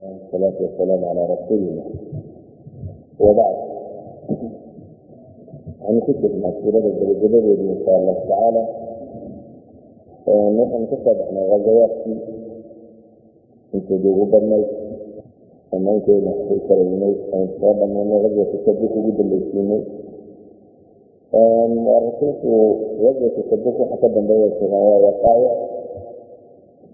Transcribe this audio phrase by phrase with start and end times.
[0.00, 1.86] salaatu wasalaamu calaa rasuulillah
[3.16, 3.58] wabacd
[5.80, 8.62] waxaanu ku jirnaa suurada gabagabadeeda insha allahu tacaala
[10.28, 12.18] waxaanu ka soo baxnay ghazawaadkii
[13.72, 14.68] inteeda ugu badnayd
[15.72, 19.82] ama inteeda waxay karaynay aynu soo dhamaynay ghazwatu tabuk ugu dambaysiinay
[22.04, 22.52] rasuulku
[23.00, 25.52] ghazwatu tabuk waxa ka dambeeya sugaaya waqaaya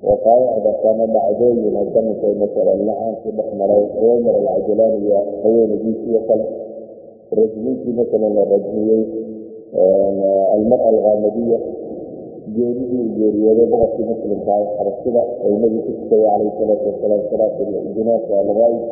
[0.03, 6.46] waqaayacda kana dhacdooyin hakamika masalan laxaankii dhex maray reemar alcajalaaniya haweenadiis iyo kale
[7.39, 9.03] rajminkii masalan la rajmiyey
[10.54, 11.59] almara alkaamadiya
[12.57, 17.54] geeridii geeriyooday boqorkii muslimka aragtida ay nebigu ku tukaya calayhi salaatu wasalaam salaat
[17.96, 18.82] jinaasa alghaayb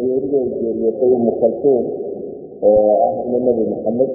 [0.00, 1.84] geerida ay geeriyotay umu kalsuum
[2.62, 4.10] ah ina nebi maxamed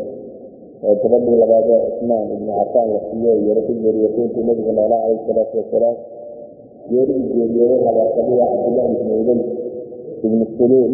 [0.85, 5.55] oo gabadhii labaad ee cusmaan ibnu cafaan waqtiyo yaro ku geeriyootayintii nabigu noolaa calayhi salaatu
[5.61, 5.97] wasalaam
[6.89, 9.39] geeri u geeriyooday habaasadiga cabdillahi ibnu ubey
[10.25, 10.91] ibnu suluul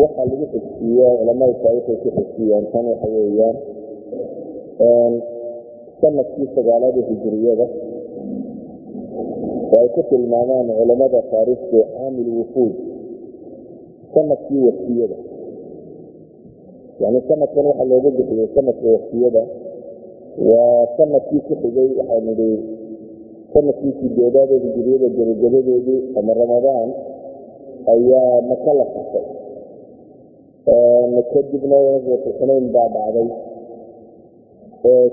[0.00, 3.56] waxaa lagu xigsiiye culamada taariikhda ku xigsiiyeen tan waxa weeyaan
[6.00, 7.66] sannadkii sagaalada hijiriyada
[9.72, 12.74] oo ay ku tilmaamaan culamada taariikhdu caamil wufuud.
[14.14, 15.16] Sanadkii waqtiyada
[17.02, 19.42] yani sanadkan waxaa looga bixiyey sanadka waktiyada
[20.50, 22.50] waa sannadkii ku xigay waxaa nidhi
[23.52, 26.88] sannadkii sideedaad ee hijiriyada ama ramadaan
[27.94, 29.26] ayaa maka la xusay
[31.32, 33.28] kadibna watu xunayn baa dhacday.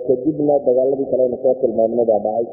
[0.07, 2.45] Kadibna dagaaladii kalena soo tilmaamnay baa dhacay.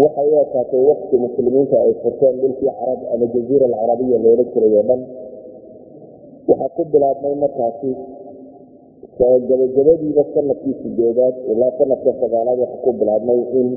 [0.00, 4.84] Waxay u ekaatay wakti muslimiinta ay furteen dhulkii carab ama jaziira alcarabiya loola jiray oo
[4.88, 5.00] dhan
[6.52, 7.90] waxaa ku bilaabmay markaasi
[9.48, 13.68] gabagabadiiba sannadkii sideedaad ilaa sanadka sagaalaad waxaa ku bilaabmay in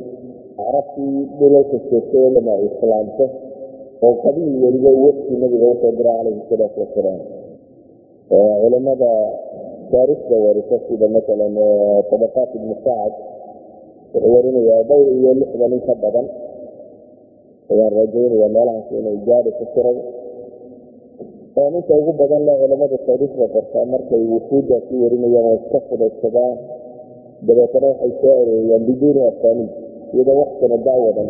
[0.60, 1.78] carabtii dhulalka
[2.12, 3.26] dhama ay islaamto
[4.06, 7.22] oo qabiil weliba wafti nabiga u soo dira calayhi salaatu wasalaam
[8.62, 9.12] culamada
[9.92, 11.56] taariikhda warisa sida masalan
[12.10, 12.76] tabaqaat ibnu
[14.14, 16.28] wuxuu warinayaa dhowr iyo lixdan in ka badan.
[17.72, 19.98] Ayaan rajaynaya meelahaas inay gaadi ku tiray
[21.56, 26.58] inta ugu badan le culamada taariikhda qortaa markay wufuuddaasi warinayaan oo iska fudaysadaan.
[27.48, 29.72] Dabeetana waxay soo arooriyaan biduuni asaaniid
[30.14, 31.28] iyadoo waktana daawadan.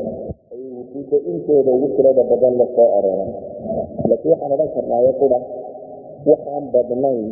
[0.54, 3.32] Ayay wufuudda intooda ugu tirada badan la soo arooraan
[4.10, 5.40] laakiin waxaan odhan karnaayo qura
[6.30, 7.28] waxaan badnayn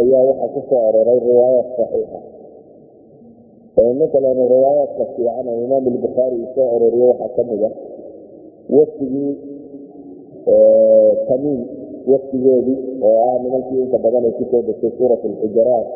[0.00, 0.88] ayaa waxaa ku soo
[1.28, 2.20] riwaayaat saxiixa
[4.00, 7.70] masalan riwaayaadka fiican oo imaam albukhaari uu soo arooriye waxaa ka mid a
[8.76, 9.32] waftigii
[11.28, 11.60] tamiim
[12.10, 15.88] waftigeedii oo ah nimankii inta badan ay ku soo degtay suurat alxujaraat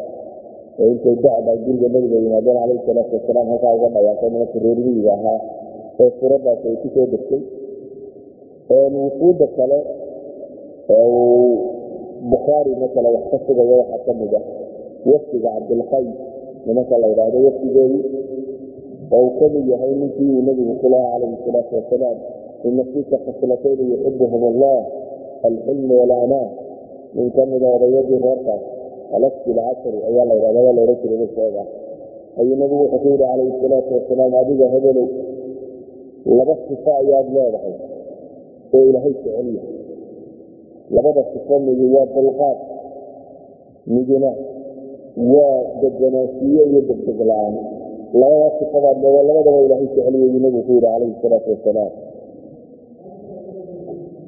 [0.81, 5.41] oo intay dacda guriga nabiga yimaadeen calayhi salaatu wasalaam halkaa uga dhawaaqay nimankii reermiyiga ahaa
[6.01, 7.43] ee suuraddaas ay ku soo degtay
[9.05, 9.79] wufuudda kale
[12.31, 14.45] bukhaari masala wax ka sugaya waxaa ka ah
[15.11, 16.17] waftiga cabdilqays
[16.67, 18.05] nimanka la yidhaahdo waftigeedii
[19.13, 22.19] oo uu ka mid yahay ninkii uu nabigu ku calayhi salaatu wasalaam
[22.65, 24.81] ina fiika khaslatayni yuxibuhum allah
[25.49, 26.49] alxilm walanaa
[27.15, 28.63] min kamida odayadii reerkaas
[29.17, 31.65] alasti lcasri ayaa la yidhahda waa laodhan jiray isaga
[32.41, 35.09] ayuu nabigu wuxuu ku yidhi calayhi salaatu wasalaam adiga hebelow
[36.39, 37.75] laba sifo ayaad leedahay
[38.75, 39.75] oo ilaahay jecel yahay
[40.91, 42.59] labada sifo midi waa dulqaad
[43.95, 44.31] midina
[45.33, 47.55] waa deganaanshiyo iyo degdeg la'aan
[48.21, 50.87] labadaas sifadaad leeda labadaba ilaahay jeceliyayuu nabigu ku yidhi
[51.23, 52.08] calayhi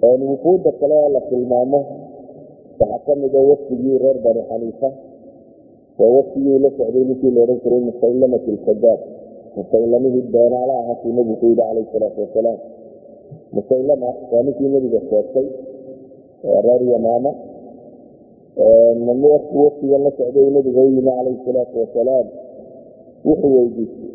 [0.03, 1.81] wufuudda kale oo la tilmaamo
[2.81, 4.89] waxaa ka mida waftigii reer bani xaniifa
[5.99, 9.01] waa waftigii la socday ninkii la odhan jiray musaylamat alkadaab
[9.57, 12.59] musaylamihii beenaala ahaasuu nabigu ku yidhi calayhi salaatu wasalaam.
[13.53, 15.47] Musaylama waa ninkii nebiga sheegtay
[16.65, 17.35] reer yamaama.
[19.63, 22.27] Waftiga la socday nabiga u calayhi salaatu wasalaam?
[23.25, 24.11] Wuxuu weydiistay.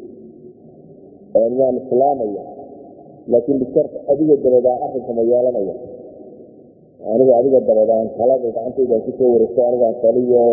[1.60, 2.55] Waan islaamaya
[3.32, 5.76] laakiin bishar adiga dabadaan arrinkama yeelanaya
[7.14, 10.44] aniga adiga dabadaan talada gacantayda ku soo wareegto anigaan taliyo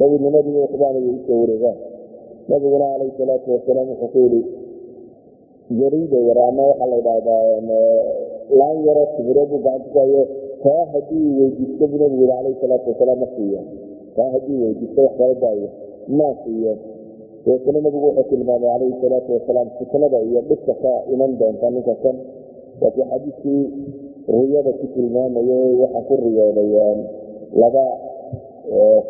[0.00, 1.76] nabinimadii waxbaanay u soo wareegaan
[2.50, 4.40] nabiguna calayhi salaatu wasalaam wuxuu ku yihi
[5.80, 7.44] jariida yar ama waxaa la idhaahdaa
[8.60, 10.22] laan yaroo tibireedu gacanta ku hayo
[10.64, 13.60] taa haddii weydiisto bu nabigu yihi calayhi salaatu wasalaam ma siiyo.
[14.16, 15.68] Taa haddii weydiisto wax kala daayo
[16.18, 16.72] maa siiyo
[17.44, 22.16] dabeetana nabigu wuxuu tilmaamay calayhi salaatu wasalaam fitnada iyo dhibka ka iman doonta ninka kan.
[22.80, 23.62] Laakiin xadiiskii
[24.28, 26.70] riyada ku tilmaamayay waxaa ku riyooday
[27.60, 27.84] laba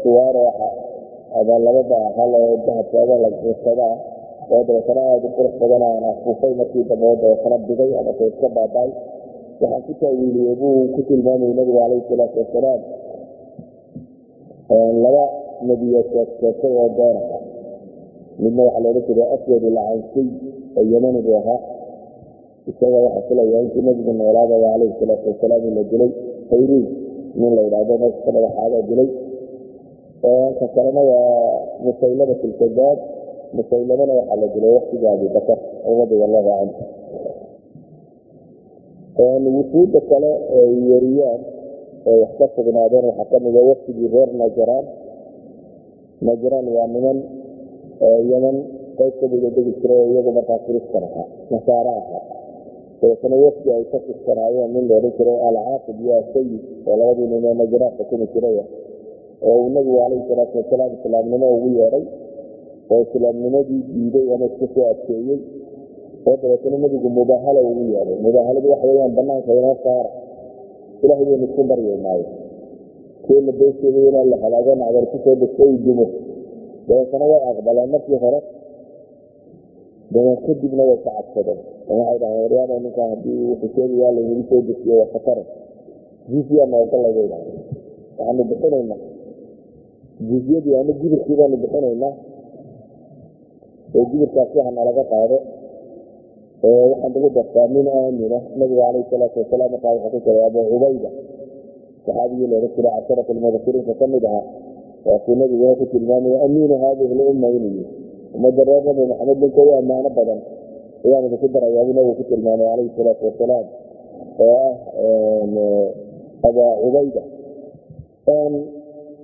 [0.03, 0.45] suwaaro
[1.39, 3.95] ama labada hal oo dahabkaaga lasadaa
[4.53, 8.25] oo dabeetana aada u qurux badan aan afuufay markii dambe oo dabeetana bigay ama ka
[8.33, 8.91] iska baaba'ay
[9.61, 12.81] waxaan ku taawiiliyey buu ku tilmaamayay nabigu calayhi salaatu wasalaam
[15.05, 15.25] laba
[15.69, 17.39] nebiyo sheegsheegtay oo been aha
[18.39, 20.27] midna waxaa loola jeeda aswad lacansay
[20.77, 21.61] oo yemani buu ahaa.
[22.71, 26.11] Isaga waxaa filayaa intii nabigu noolaadaya calayhi salaatu wasalaam la dilay
[26.49, 26.89] fayruus
[27.41, 29.09] nin la yidhaahdo meeshka madaxaadaa dilay.
[30.59, 31.37] Ka kalena waa
[31.85, 32.99] musaylamat ilkadaab
[33.59, 35.59] musaylamana waxaa la dilay waktiga abibakar
[36.01, 36.49] radia allahu
[39.17, 41.41] canhu wufuudda kale ee yeriyaan
[42.07, 44.87] ee wax ka sugnaadeen waxaa kamida waktigii reer najraan
[46.29, 47.19] najraan waa niman
[48.01, 48.57] yeman
[48.99, 52.23] qayb kamida degi jira oo iyagu markaa kiristan ahaa nasaara ahaa
[53.01, 57.55] dabeetana wafdi ay ka tirsanaayeen nin loodhan jiray alcaaqib iyo asayid oo labadii nin ee
[57.61, 58.65] najraan xukumi jiraya
[59.47, 62.05] oo uu nabigu calayhi salaatu wasalaam islaamnimo ugu yeedhay
[62.93, 65.39] oo islaamnimadii diiday ama isku soo adkeeyey.
[66.27, 70.11] Oo dabeetana nebigu mubaahalo ugu yeedhay mubaahaladu waxa weyaan banaanka inoo saara
[71.05, 72.27] ilahay baynu isku baryeynaayo
[73.25, 76.07] kii la beesheegay inaan la halaago nacdar ku soo degto u dumo
[76.87, 78.41] dabeetana way aqbaleen markii hore.
[80.13, 84.13] Dabeed kadibna way ka cadsadeen waxay dhahaan waryaada ninkaa haddii wuxuu sheegayaa
[84.49, 85.45] soo dejiyo waa khatare
[86.73, 87.57] noogallay bay dhahaan
[88.19, 89.01] waxaanu bixinaynaa.
[90.29, 92.15] Jizyadii ama jibirkii baanu bixinaynaa.
[93.95, 95.39] Oo jibirkaasi hana laga qaado.
[96.63, 101.11] Waxaan ugu dartaa nin aamina nabigu calayhi salaatu wasalaam markaa wuxuu ku jiray abu cubayda
[102.05, 104.45] saxaabigii looga jiray casharat almubashiriinka ka mid ahaa
[105.07, 107.87] waasuu nabiguna ku tilmaamaya amiinu haadihi lumma inuu yihi
[108.35, 110.41] ummadda reer nabi maxamed ninka u ammaano badan
[111.05, 113.67] ayaan idinku darayaa buu nabigu ku tilmaamay calayhi salaatu wasalaam
[114.39, 117.23] oo ah abaa cubayda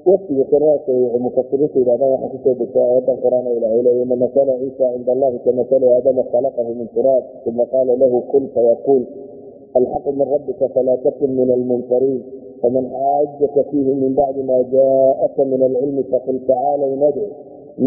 [0.08, 4.52] waftiga kanaasa mufasiriinta yidhahdaan waxaa ku soo degta aayadan qur'aan oo ilahay leeya ina masala
[4.60, 9.02] ciisa cinda allahi kamasali aadama khalaqahu min turaab uma qaala lahu kun fayaquul
[9.78, 12.22] alxaqu min rabbika falaa takun min almumtariin
[12.62, 17.26] faman xaajaka fiihi min bacdi ma jaءaka min alcilmi faqul tacaalw nadcu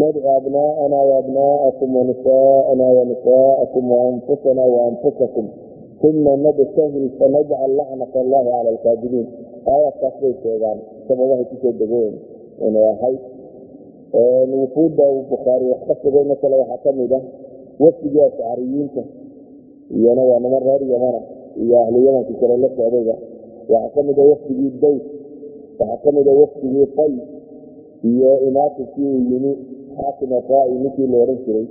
[0.00, 5.46] nadcu abna'ana waabna'akum wanisa'ana wanisa'akum waanfusana waanfusakum
[6.02, 9.26] uma nabtahil fanajcal lacnat allahi cala alkaadibiin
[9.72, 10.78] aayaadkaas bay sheegaan
[11.08, 12.14] sababahay ku soo degeen
[12.66, 13.20] inay ahayd
[14.60, 17.22] wufuudda uu bukhaari wax ka sugay masale waxaa ka mid ah
[17.80, 19.02] wafdigii ashcariyiinta
[19.96, 21.20] iyana waa niman reer yamana
[21.62, 23.14] iyo ahlu yamanka kale la socdayba
[23.72, 25.04] waxaa ka mid a wafdigii daws
[25.78, 27.12] waxaa ka mid a wafdigii tay
[28.10, 29.52] iyo imaatinkii uu yimi
[29.96, 31.66] xaakim atai ninkii la ohan jiray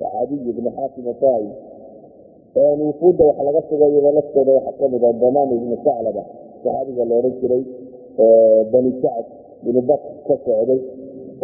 [0.00, 1.44] cadiy ibni xaakim atai
[2.80, 6.22] wufuudda waxa laga sugayaba laftooda waxaa ka mid a damaan ibni saclaba
[6.62, 7.62] saxaabiga la odhan jiray
[8.72, 9.26] bani sacd
[9.64, 10.80] bini bakr ka socday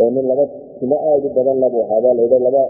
[0.00, 0.44] oo nin laba
[0.78, 2.62] timo aada u badan labu ahaabaa laydha laba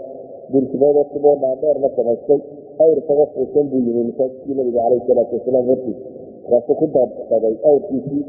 [0.53, 2.39] diltimoodoo tiboo dhaadheerna samaystay
[2.83, 5.99] awr kaga fuusan buu yimi masaajidkii nabiga calayhi salaatu wasalaam hortiis
[6.43, 8.23] markaasuu ku daabsaday awrkiisii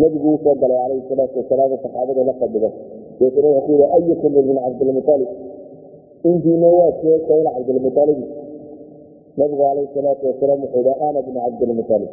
[0.00, 2.70] nebigu uu soo galay calayhi salaatu wasalaam saxaabada la fadhiga
[3.18, 5.30] deetana wuxuu ku yihi ayukum ibn cabdilmutalib
[6.28, 8.26] intiina waa sheekayna cabdilmutalibi
[9.38, 12.10] nabigu calayhi salaatu wasalaam wuxuu yihi ana bnu cabdilmutalib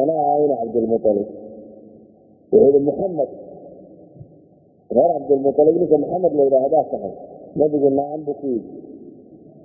[0.00, 1.28] ana ahayna cabdilmualib
[2.52, 3.30] wuxuu yihi muxamed
[4.96, 7.12] reer cabdilmualib ninka maxamed la yidhaahdaa tahay.
[7.60, 8.70] Nabigu nacam buu ku yidhi.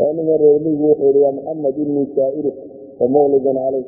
[0.02, 2.58] Oo ninka reermigu wuxuu yihi ya maxamed inii saa'iluk
[3.00, 3.88] wa mawlidun calayk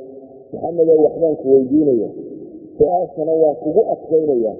[0.52, 2.10] maxamed oo waxbaan ku weydiinaya
[2.78, 4.54] su'aashana waan kugu adkaynaya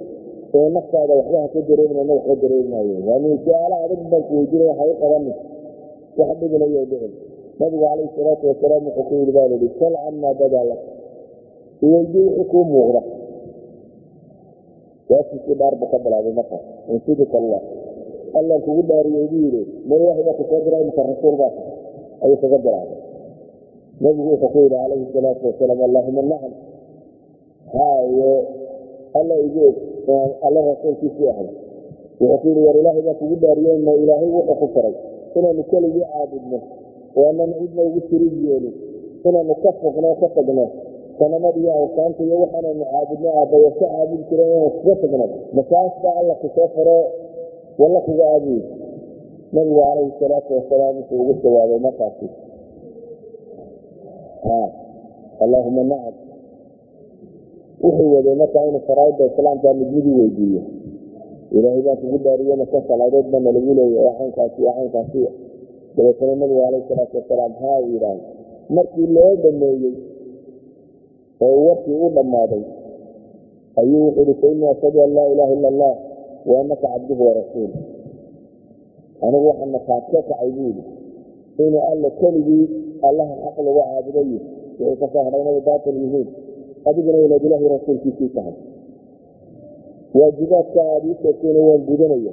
[0.56, 4.94] ee naftaada waxba haka dareeminana waxba dareemaayo yani su'aala adag baan ku weydiinaya ha u
[6.18, 7.12] wax dhibinayo dhicin.
[7.58, 10.80] Nabigu calayhi salaatu wasalaam wuxuu ku yidhi baa lihi sal camaa badaa lak
[11.82, 13.00] iweydii wixii kuu muuqda.
[15.10, 17.62] Waaskiisii dhaar buu ka bilaabay markaas insidika allah.
[18.38, 21.52] Allan kugu dhaariyey buu yidhi ma ilaahay baa ku soo diray maka rasuul baa
[22.22, 22.97] ayuu kaga bilaabay
[24.00, 26.52] nabigu wuxuu ku yidhi calayhi salaatu wasalaam allahuma nacam
[27.74, 28.32] haayo
[29.18, 29.66] alla igu
[30.08, 31.48] og alla rasuulkiisii ahay
[32.20, 34.94] wuxuu ku yidhi war ilaahay baa kugu dhaariyey ma ilaahay wuxuu ku faray.
[35.38, 36.58] Inaanu keligii caabudno
[37.16, 38.74] oo anan cidna ugu shiriig yeelin
[39.28, 40.64] inaanu ka fogno ka tagno
[41.18, 45.26] sanamada iyo awsaanta iyo waxaanaynu caabudno aabbayo ka caabudi jiren inaan iskaga tagno
[45.56, 46.98] masaas baa alla ku soo faro
[47.80, 48.62] walla kuga aabuyi
[49.52, 52.26] nabigu calayhi salaatu wasalaam wuxuu ugu jawaabay markaasi
[55.40, 56.14] allaahuma nacam
[57.82, 60.62] wuxuu waday markaa inuu faraaidda islaamka midmidii weydiiyo.
[61.50, 65.20] Ilaahay baa kugu dhaariye maka salaadood bana lagu leeya oo caynkaasi
[65.96, 68.24] dabeetana nabigu calayhi salaatu wasalaam haa uu yidhaahda
[68.68, 69.94] markii loo dhameeyey
[71.40, 72.62] oo warkii u dhammaaday
[73.80, 75.94] ayuu wuxuu ihi fainii ashhadu an laa ilaaha ila allah
[76.46, 77.70] wa anaka cabduhu warasuul
[79.22, 80.84] anigu waxaan markaad ka kacay buu yidhi.
[81.58, 82.66] Inuu alla keligii
[83.08, 84.38] allaha xaq lagu caabudayo
[84.78, 86.28] wixii ka soo hadhaynay baatil yihiin
[86.88, 88.56] adiguna inaad ilaahay rasuulkiisii tahay
[90.18, 92.32] waajibaadka aad ii sheegtayna waan gudanaya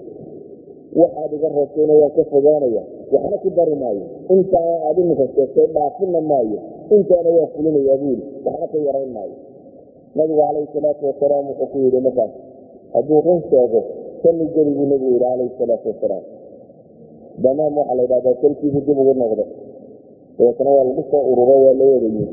[1.00, 4.06] waxaad iga reebtayna waan ka fogaanaya waxna ku dari maayo
[4.36, 6.60] intaana aad iminka sheegtay dhaafina maayo
[6.96, 9.36] intaana waa fulinayaa buuri waxna ka yarayn maayo
[10.16, 12.32] nabigu calayhi salaatu wasalaam wuxuu ku yidhi markaas
[12.94, 13.82] hadduu run sheego
[14.24, 16.24] salli geli buu nabigu yidhi calayhi salaatu wasalaam
[17.44, 19.46] damaam waxaa la yidhahdaa salkiisu dib ugu noqda
[20.38, 22.26] dabeetana waa lagu soo ururo waa la wadayi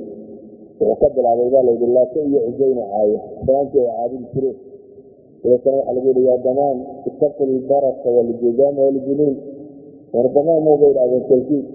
[0.80, 3.18] wuxuu ka bilaabay baa layidhi laata iyo cusayna caayo.
[3.46, 4.56] Damaantii ay caabudi jireen
[5.42, 6.78] dabeetana waxaa lagu yidhi yaa damaam
[7.08, 9.34] istaqil baraka walijuzaama waljunuun
[10.14, 11.66] war damaamoo bay idhahdeen salkiis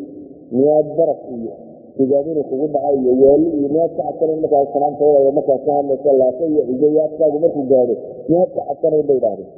[0.55, 1.53] miyaad barak iyo
[1.97, 6.43] sigaadinu kugu dhacay iyo waali iyo miyaad ka cabsanayn markaas salaamtooda markaas ka hadlaysa laata
[6.51, 7.95] iyo cusayaadkaagu markuu gaadho
[8.29, 9.49] miyaad ka cabsanayn bay idhahdeen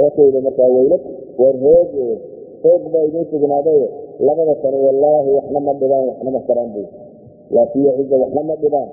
[0.00, 1.02] eekayda markaa weylad
[1.40, 1.90] war hoog
[2.64, 3.80] hoog baa idiin sugnaaday
[4.26, 6.82] labada tani wallaahi waxna ma dhibaan waxna ma saraan bu
[7.54, 8.88] laatiyo ciza waxna ma dhibaan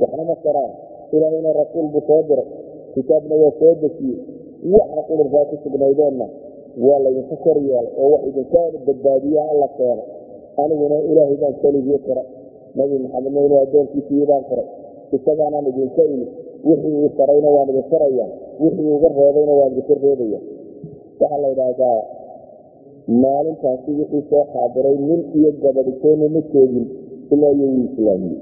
[0.00, 0.70] waxna ma saraan
[1.14, 2.48] ilaahayna rasuul buu soo diray
[2.94, 4.18] kitaabna waa soo dejiyey.
[4.74, 6.26] Waxa qudurkaa ku sugnaydeenna
[6.86, 10.02] waa laydinka kor yeelay oo wax idinka badbaadiya alla keena
[10.62, 12.22] aniguna ilaahay baan keligii qira
[12.78, 14.66] nabi maxamedna inuu addoonkiisii baan qiray
[15.16, 16.26] isagaanaan idinka imi
[16.68, 18.26] wixii uu farayna waan idin faraya
[18.62, 20.40] wixii uga reebayna waan idinka reebaya
[21.20, 21.98] waxaa la yidhaahdaa
[23.22, 26.86] maalintaasi wixii soo xaadiray nin iyo gabadhitoona ma joogin
[27.32, 28.38] ilaa iyo wuu islaamiyey.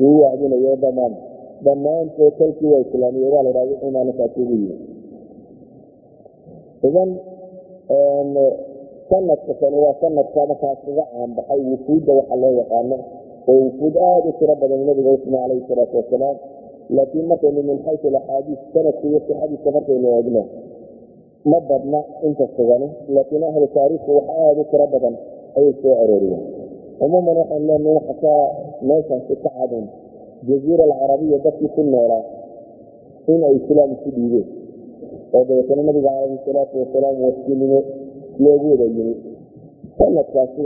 [0.00, 1.14] Wuu wacdinayo dhammaan.
[1.64, 4.76] Dhammaantood kalkii waa islaamiyey baa la yidhahda wixii maalintaasi ugu yimi
[6.88, 7.10] idan
[9.10, 12.96] sanadka kani waa sanadka markaas kaga caanbaxay wufuudda waxa loo yaqaano
[13.50, 16.36] oo wufuud aada u tiro badan nabiga usma calayhi salaatu wasalaam
[16.96, 20.42] laakiin markaynu min xayu axaadiis sanadka iyo sixadiisa markaynu eegno
[21.50, 25.14] ma badna inta sugani laakiin ahlu taariikhku wax aada u tiro badan
[25.56, 26.42] ayay soo arooriyeen.
[26.98, 28.32] Cumuuman waxaan leenahay waxa ka
[28.88, 29.86] meeshaasi ka cadin
[30.48, 32.24] jaziira alcarabiya dadkii ku noolaa
[33.32, 34.46] in ay islaam isu dhiibeen.
[35.34, 37.78] Oo dabeetana nabiga calayhi salaatu wasalaam wasinimo
[38.42, 39.14] loogu wada yimi
[39.98, 40.64] sanadkaasi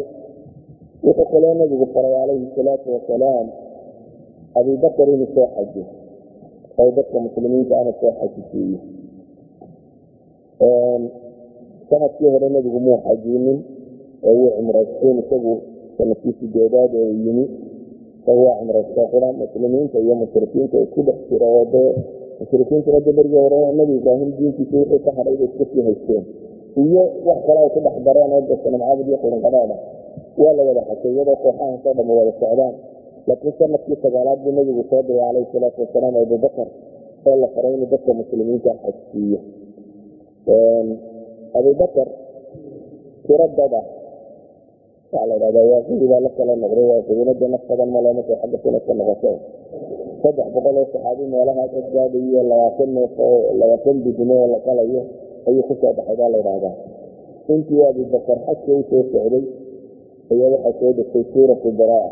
[1.07, 3.47] wuxuu kaloo nabigu faray calayhi salaatu wasalaam
[4.59, 5.83] abibakar inuu soo xajo
[6.81, 8.79] oo dadka muslimiinta ana soo xajisiiyo
[11.89, 13.59] sannadkii hore nabigu muu xajiinin
[14.27, 15.53] oo wuu cumraysteen isagu
[15.99, 17.45] sannadkii sideedaad oo yimi
[18.27, 21.91] waa cumraystay muslimiinta iyo mushrikiinta isku dhex jira dee
[22.41, 26.25] mushrikiintuna de berigii hore nabi ibraahim diintiisa wixii ka hadhay bay iska sii haysteen.
[26.77, 29.77] Iyo wax kale ay ku dhex dareen oo de sanamcaabud iyo qurinqadhaada
[30.41, 32.75] waa la wada xajay iyadoo kooxahaasoo dham wada socdaan.
[33.27, 36.69] Laakiin sannadkii sagaalaad buu nabigu soo diray calayhi salaatu wasalaam abubakar
[37.27, 39.39] oo la faray inuu dadka muslimiinta xajsiiyo
[41.59, 42.09] abubakar
[43.27, 43.83] tiro dada.
[45.07, 48.93] Waxaa la dhahdaa waaqidi baa la kala noqday waaqidinada naf badan male markay xagga sanadka
[48.95, 49.31] noqoto
[50.23, 51.79] saddex boqol oo saxaabi meelahaa ka
[52.51, 55.03] labaatan neef oo labaatan bidno oo la qalayo
[55.47, 56.75] ayuu ku soo baxay baa la dhahdaa
[57.53, 59.45] intii abubakar xajka u soo socday
[60.33, 62.09] ayaa waxaa soo degtay suuratu baraa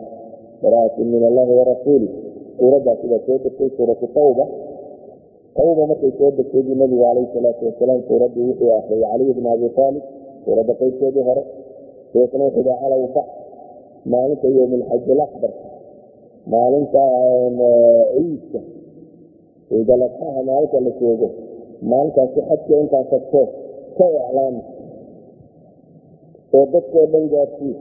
[0.62, 2.08] baraatu min allahi warasuuli
[2.58, 4.44] suuraddaasi baa soo degtay suuratu tawba
[5.56, 9.66] tawba markay soo degtay buu nabigu calayhi salaatu wasalaam suuraddii wuxuu akriyay caliy bna abi
[9.84, 10.04] aalib
[10.44, 11.42] suuradda qaybteedii hore
[12.12, 13.28] dabeetna wuxuu daa calow bax
[14.12, 15.52] maalinta yowmilxaji alaxbar
[16.52, 17.02] maalinta
[18.14, 18.60] ciidka
[19.68, 21.28] ciidaladxaha maalinta la joogo
[21.90, 23.40] maalintaasi xajka intaa tagto
[23.96, 24.62] ka iclaami
[26.56, 27.78] oo dadkoo dhan gaarsiis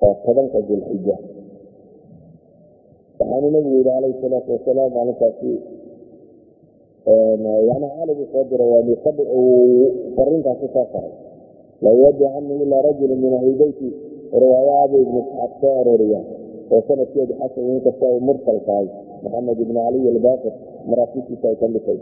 [0.00, 1.16] waa tobanka dilxija
[3.18, 5.50] waxaanu nabigu yidhi calayhi salaatu wasalaam maalintaasi
[7.06, 11.12] yani cali buu soo diray waa miqad uu farintaasi soo faray
[11.82, 13.88] la yuwadicani ilaa rajulu min ahli beyti
[14.42, 16.20] riwaayo abu ibnu isxaaq soo arooriya
[16.70, 18.86] oo sanadkeedu xasan inkasta ay mursal tahay.
[19.22, 20.52] Maxamed ibnu caliy albaqir
[20.90, 21.98] maraakiibtiisa ay ka midtay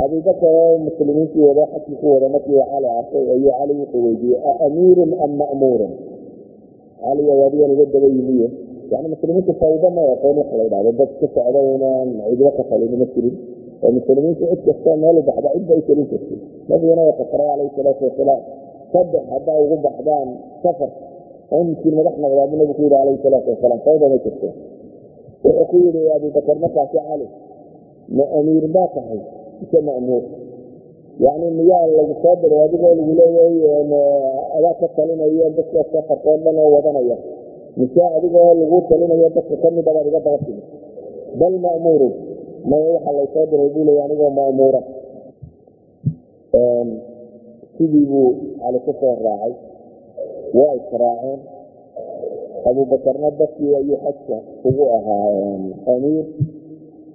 [0.00, 5.10] abubakar oo muslimiintii wada xajkii ku wada markii cali arkay ayuu cali wuxuu weydiiyey aamiirun
[5.24, 5.92] am ma'muurun?
[7.04, 8.48] Caliga waadigan uga daba yimiye
[8.90, 12.92] yani muslimiintu fawda ma aqoon wax la ydhahdo dad ku socda inaan cidlo ka talin
[12.96, 13.34] ma jirin
[13.84, 18.02] oo muslimiintu cid kastoo meelu baxda cid bay kelin jirtay nabiguna waa kafaray calayhi salaatu
[18.08, 18.42] wasalaam
[18.92, 20.28] saddex haddaa ugu baxdaan
[20.62, 20.90] safar
[21.54, 24.48] oo midkiin madax noqdaa buu nabigu ku yidhi calayhi salaatu wasalaam fawda ma jirto
[25.44, 27.26] wuxuu ku yidhi abubakar markaasi cali
[28.16, 29.20] ma amiir baa tahay
[29.60, 30.24] mise ma'muur
[31.24, 33.56] yani miyaa lagu soo diray adigoo lagu leeyahay
[34.56, 37.16] adaa ka talinayo dadka safarka oo dhan oo wadanaya
[37.80, 40.62] mise adigoo lagu talinayo dadka kamida baad iga daba timi
[41.40, 42.12] bal ma'muurun
[42.64, 44.80] maya waxa laysoo diray buu leeya anigoo ma'muura.
[47.78, 49.54] Sidii buu cali ku soo raacay.
[50.56, 51.40] Waa israaceen
[52.68, 55.26] abuubakarna dadkii ayuu xajka ugu ahaa
[55.94, 56.26] amiir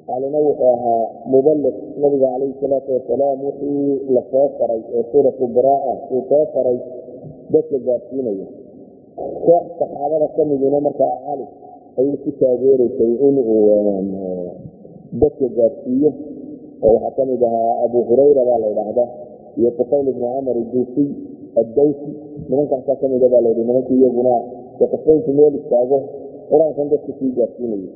[0.07, 5.93] calina wuxuu ahaa mubaliq nabiga calayhi salaatu wasalaam wixii la soo faray ee suuratu baraa
[6.13, 6.77] uu soo faray
[7.53, 8.47] dadka gaadsiinaya
[9.45, 11.45] koox saxaabada ka midina markaa cali
[11.99, 13.61] ayuu ku taageeraysay in uu
[15.21, 16.11] dadka gaadsiiyo
[16.83, 19.09] oo waxaa ka ahaa abu hurayra baa la idhaahdaa
[19.57, 21.09] iyo tufayl ibnu camar iduusiy
[21.61, 22.11] addawsi
[22.49, 24.35] nimankaasaa ka mida baa la yidhi nimankii iyaguna
[24.79, 25.97] qofeyntu meel istaago
[26.49, 27.89] qur'aankan dadka sii gaadsiinaya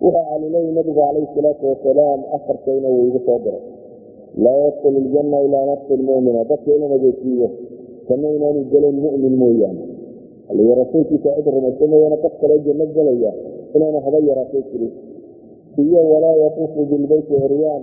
[0.00, 3.64] wuxuu calileeyay nabigu calayhi salaatu wasalaam afarkayna wuu igu soo diray.
[4.44, 7.48] Laa yadkulu ljanna ilaa nafsi lmumina dadka ina nageysiiyo
[8.08, 9.82] kana inaanu gelayn mumin mooyaane.
[10.80, 13.32] Rasuulkiisa cid rumaysa mooyaane qof kaloo janno gelaya
[13.74, 14.92] inaanu haba yaraatay jirin
[15.82, 17.82] iyo walaa yatuufu bilbeyti ciryaan.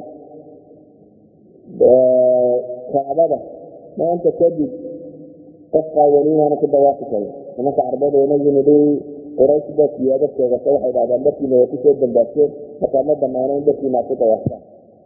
[2.91, 3.37] Kacbada
[3.97, 4.71] maanta kadib
[5.73, 7.31] qofkaa weli inaanu ku dawaafi karin.
[7.57, 8.77] Nimanka carbeed inagii nidhi
[9.37, 13.63] quraysh baa siyaado sheegata waxay dhahdaan darkiina waa ku soo dambaabteen markaa ma banaano in
[14.09, 14.61] ku dawaaftaan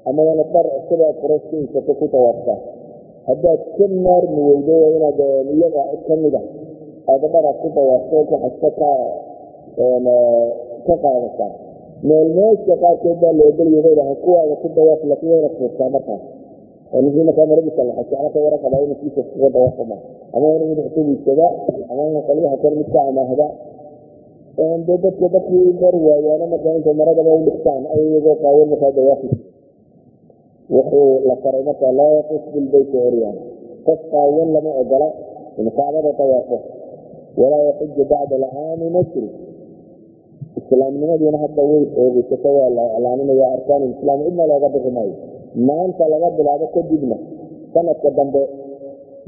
[0.08, 2.62] ama waana dhar cusub aad quraysh ka haysato ku dawaaftaan
[3.28, 5.20] haddaad ka maarmi weydo inaad
[5.56, 6.42] iyaga cid ka mid a
[7.10, 8.90] aada dhar aad ku dawaafto ku xasta ka
[10.86, 11.52] ka qaadataa
[12.04, 13.34] meelmeeska qaarkeed baa
[13.86, 16.24] bay dhahay kuwaada ku dawaaf wayna fuurtaa markaas
[40.76, 45.16] islaamnimadiina hadda way xoogeysata waa la iclaaminaya arkaan islaam cidna looga bixi maayo.
[45.68, 47.18] Maanta laga bilaabo kadibna
[47.74, 48.42] sanadka dambe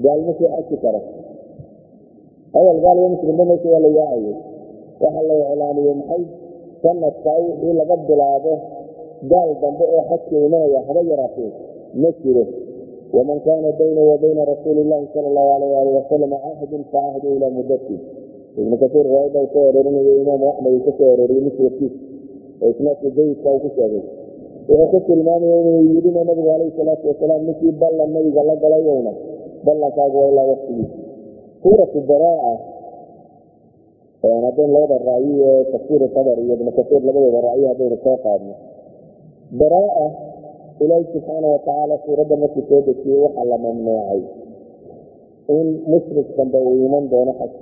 [0.03, 1.01] gaalma soo xaji karo.
[3.13, 4.35] Muslimba meesha waa la yaacayay
[5.01, 6.23] waxa la iclaamiyey maxay?
[6.81, 8.53] Sanadkaa wixii laga bilaabo
[9.31, 11.51] gaal dambe oo xajka imanaya haba yaraatee
[12.01, 12.43] ma jiro.
[13.15, 17.55] Waman kaana bayna wa bayna rasuuli llahi sala allahu alayh ali wasalam cahdun facahdu ilaa
[17.57, 17.95] mudati
[18.57, 21.93] ibnu kasiir riwaayadda uu soo aroorinayo imaamu axmed uu ka soo arooriyey muswadkiis
[22.61, 24.03] oo isnaadka jayidka uu ku sheegay
[24.67, 29.11] wuxuu ku tilmaamaya inuu yidhina nabigu calayhi salaatu wasalaam ninkii ballan nabiga la galayowna
[29.65, 30.91] ballankaagu waa ilaa waktigiis
[31.61, 32.55] suuratu baraa
[34.45, 36.71] haddaynu labada ra'yi ee tafsiir qadar iyo ibnu
[37.07, 38.53] labadooda ra'yi haddaynu soo qaadno
[39.59, 40.07] baraa
[40.83, 44.21] ilaahi subxaana watacaala suuradda markii soo dejiyey waxaa la mamnuucay
[45.57, 47.53] in mushrik dambe uu iman doono xaj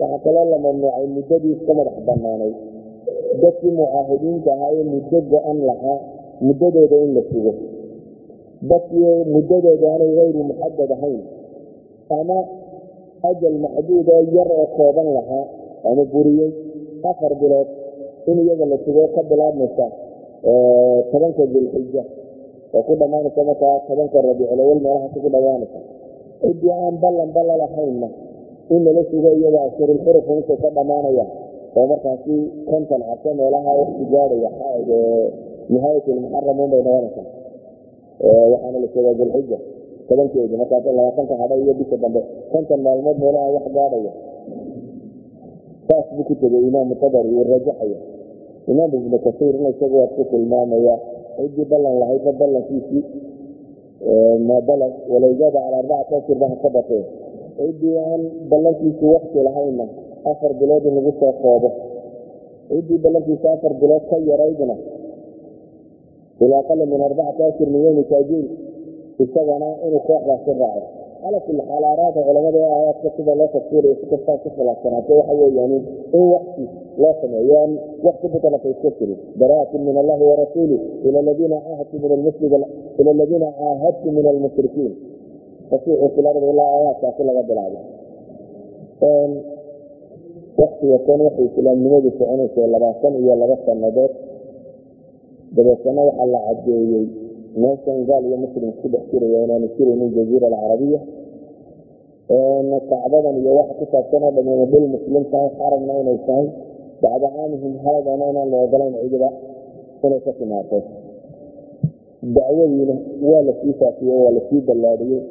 [0.00, 2.52] waxaa kaloo la mamnuucay muddadii iska madax banaanay
[3.42, 5.98] dadkii mucaahidiinta ahaa ee muddo go-an lahaa
[6.46, 7.52] muddadooda in la sugo
[8.70, 11.20] dadkii muddadooda aanay hayru muxadad ahayn
[12.18, 12.38] ama
[13.30, 15.44] ajal maxduud oo yar oo kooban lahaa
[15.88, 16.50] ama buriyey
[17.10, 17.68] afar bilood
[18.30, 19.86] in iyaga la sugo ka bilaabmaysa
[21.10, 22.02] tobanka dilxija
[22.74, 25.80] oo ku dhammaanaysa markaa tobanka rabiiculawal meelahaasi ku dhammaanaysa
[26.42, 28.08] ciddii aan ballan balla lahaynna
[28.70, 31.24] in lala sugo iyada ashurulxuruf intay ka dhammaanaya
[31.76, 32.34] oo markaasi
[32.70, 34.50] konton cabso meelaha waqti gaadhaya
[35.72, 37.26] nihaayatulmuxaram unbay noqonaysaa.
[38.52, 39.58] Waxaana la sheegaa dilxija
[40.08, 42.20] tobankeedi markaas labaatanka hadha iyo bisha dambe.
[42.52, 44.12] Konton maalmood meelaha wax gaadhaya
[45.88, 47.98] saas buu ku tegay imaamu tabari uu rajaxaya
[48.70, 50.94] imaam ibnu kasiir in isagu waa ku tilmaamaya
[51.36, 53.02] ciddii ballan lahaydba ballankiisii
[54.48, 57.02] ma balag walow zaada cala arbacati ashhur ba ha ka batee
[57.58, 59.86] ciddii aan ballankiisu wakti lahaynna
[60.30, 61.70] afar bilood lagu soo koobo.
[62.68, 64.76] Ciddii ballankiisa afar bilood ka yaraydna.
[66.42, 68.46] Ilaa aqala min arbacati ashhur min yowmi taajiil
[69.24, 70.88] isagana inuu kooxdaasi raaco.
[71.22, 75.34] Cala kulli xaal aaraada culamada ee aayaadka sida loo tafsiirayo si kastaa ku khilaafsanaatay waxa
[75.40, 75.72] weeyaan
[76.18, 76.64] in wakti
[77.02, 77.72] loo sameeyo aan
[78.06, 82.52] wakti butalaka iska jirin bara'atu min allahi warasuuli ila aladiina caahadtu min almuslim
[82.98, 84.92] ila aladiina caahadtu min almushrikiin
[92.74, 94.12] labaatan iyo laba sannadood
[95.56, 97.06] dabeetana waxaa la cadeeyey
[97.62, 101.00] meeshan gaal iyo muslim isku dhex jiraya inaanu jiraynin jaziira alcarabiya
[102.90, 106.46] kacbadan iyo waxa ku saabsan oo dhamina dhul muslim tahay xaramna inay tahay
[107.02, 109.28] bacda caamihim haadana inaan la ogolayn cidiba
[110.04, 110.78] inay ka timaado
[112.36, 112.94] dacwadiina
[113.30, 115.22] waa la sii faafiyey waa la sii ballaadhiyey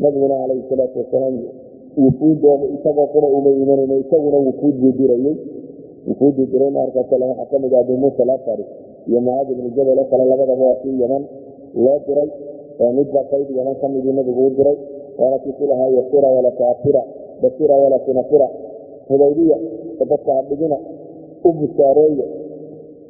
[0.00, 1.36] nabiguna calayhi salaatu wasalaam
[2.02, 5.36] wufuudooda isagoo qura uma imanayno isaguna wufuud buu dirayey
[6.08, 8.64] wufuuduu diray maarka kale waxaa ka mid ah abu muusa alashari
[9.08, 11.24] iyo mucaad ibnu jabal oo kale labadaba waa kii yaman
[11.74, 12.30] loo diray
[12.78, 14.76] midba qayb yaman kamidii nabigu u diray.
[15.18, 15.54] Waana kii
[15.96, 17.02] yasira wala taasira
[17.42, 18.48] basira wala tunafira
[19.08, 19.56] hudaybiya
[20.00, 20.78] oo dadka hadhigina
[21.44, 22.26] u bushaareeya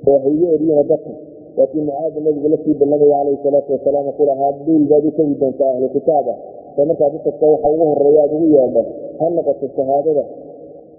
[0.06, 1.10] oo haygu eriyina dadka.
[1.56, 5.70] Laakiin mucaada nabigu la sii ballamaya calayhi salaatu wasalaam ku lahaa duul baad u doontaa
[5.74, 6.34] ahlu kitaaba
[6.76, 8.82] oo tagta waxa ugu horreeya aad ugu yeedho
[9.18, 10.24] ha noqoto shahaadada.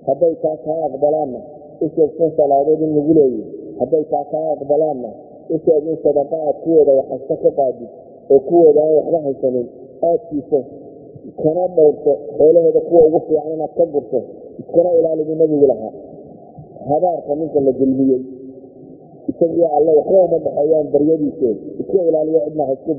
[0.07, 1.39] Hadday taa kaa aqbalaanna
[1.85, 3.43] usheegsan salaadood in lagu leeyo.
[3.79, 5.09] Hadday taa kaa aqbalaanna
[5.55, 7.89] usheeg in sadaqa aad kuwooda waxhaysta ka qaadid
[8.31, 9.67] oo kuwooda aan waxba haysanin.
[10.09, 10.59] Aad siiso
[11.29, 14.19] iskana dhowrto xoolahooda kuwa ugu fiican inaad ka gurto
[14.61, 15.93] iskana ilaalibu nebigu lahaa.
[16.89, 18.21] Habaarka ninka la dulmiyey
[19.29, 22.91] isagii alle waxba uma dhexeeyaan baryadiisee iska ilaaliyo cidna ha isku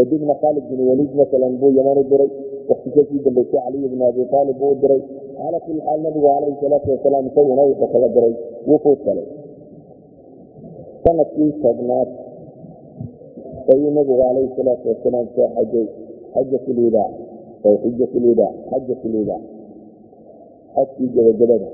[0.00, 2.30] kadibna khaalid bin waliid masalan buu yaman u diray
[2.68, 5.02] wakti ka sii dambeysay caliy bn abi aalib buu u diray
[5.36, 8.34] calaa kulli xaal nabigu calayhi salaatu wasalaam isaguna wuxuu kaga diray
[8.70, 9.22] wufuud kale
[11.04, 12.08] sannadkii tobnaad
[13.72, 15.86] ayuu nabigu calayhi salaatu wasalaam soo xajay
[16.32, 17.12] xajat lwidaac
[17.66, 19.44] oo xijat lwidaac xajat lwidaac
[20.74, 21.68] xajkii gabagabada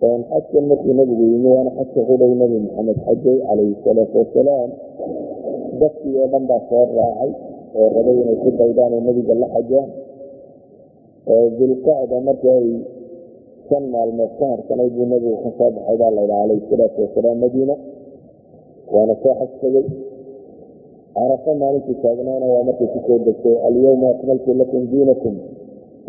[0.00, 4.70] xajkan markuu nabigu yimi waana xajka qudhow nabi maxamed xajay calayhi salaatu wasalaam
[5.82, 7.30] dadkii oo dhan baa soo raacay
[7.78, 9.88] oo rabay inay ku daydaan oo nebiga la xajaan
[11.58, 12.66] dilqacda markii ay
[13.68, 17.74] shan maalmood ka harsanay buu nebigu ka soo baxay baa laydha calayhi salaatu wasalaam madiina
[18.92, 19.86] waana soo xaj tegey.
[21.14, 25.34] Carafo maalintii taagnaana waa markay ku degtay alyawma akmaltu lakum diinakum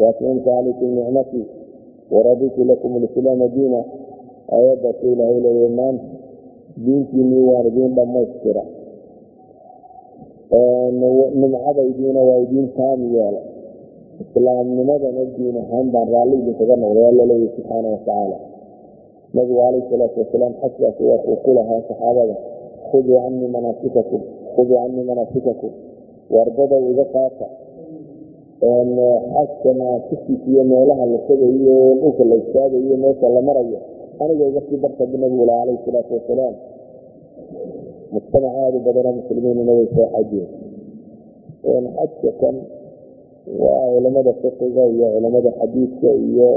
[0.02, 1.46] waatmamtu calaykum nicmatii
[2.14, 3.80] waraditu lakum lislaama diina
[4.56, 6.06] aayaddaasuu ilaahay leeya maanta
[6.86, 8.64] diintiinii waan idiin dhammaystira
[10.52, 13.42] nimcadaydiina waa idiin taami yeela
[14.22, 17.24] islaamnimadana diin ahaan baan raalli idinkaga noqday alla
[17.56, 18.38] subxaana watacaala
[19.34, 22.36] nabigu calayhi salaatu wasalaam xajkaasi waa kuu ku lahaa saxaabada.
[22.90, 24.22] Khuduu canii manaasikakum
[24.56, 25.72] khuduu canii manaasikakum.
[26.30, 27.48] Wardada iga qaata.
[28.62, 33.80] Xajka manaasikiisa iyo meelaha la tegayo dhulka la istaagayo meesha la marayo
[34.22, 36.56] aniga iga sii darta bu nabigu laha calayhi salaatu wasalaam
[38.16, 42.50] mujtamac aada u badanoo muslimiinuna way soo xajeen xajka
[43.64, 46.50] waa culamada fiqiga iyo culamada xadiidka iyo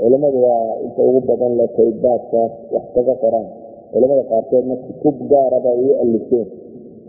[0.00, 3.46] culamadu waa inta ugu badan le taybaadkaas wax kaga qoraan
[3.92, 6.46] culamada qaarkoodna kutub gaaraba ay u alifeen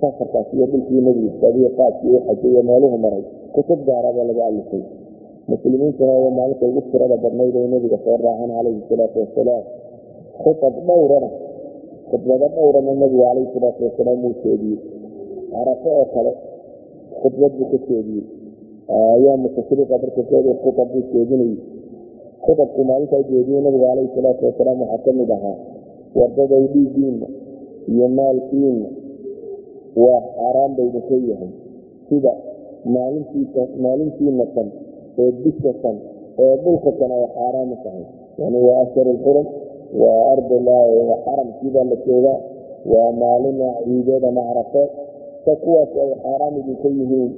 [0.01, 3.23] safarkaas iyo dhulkii nebigu istaagiyo qaadkii u xajay iyo meeluhu maray
[3.55, 4.83] kutub gaaraba laga alifay
[5.51, 9.63] muslimiintuna waa maalinta ugu tirada badnayd ay nebiga soo raaceen calayhi salaatu wasalaam
[10.43, 11.29] khutab dhowrana
[12.11, 14.79] khudbado dhowrana nebigu calayhi salaatu wasalaam uu jeediyey
[15.51, 16.31] carafo oo kale
[17.21, 18.25] khudbad buu ka jeediyey
[19.15, 21.59] ayaamu tashriiqa barkakeedu khutab buu jeedinayey
[22.45, 25.57] khutabku maalintaa jeediyey nabigu calayhi salaatu wasalaam waxaa ka ahaa
[26.17, 27.27] wardaday dhiiggiinna
[27.91, 28.89] iyo maalkiinna
[29.95, 31.51] waa xaaraan baydinka yahay.
[32.09, 32.33] Sida
[33.83, 34.67] maalintiina kan
[35.17, 35.95] ee bisha kan
[36.39, 38.05] ee dhulka kan ay xaaraami tahay.
[38.39, 39.47] Yani waa ashhar lxurum
[39.99, 40.83] waa ardillah
[41.25, 42.39] xaramkiibaa la joogaa
[42.91, 44.89] waa maalina ciideed ama carafeed
[45.45, 47.31] sa kuwaas ay xaaraam idinka yihiin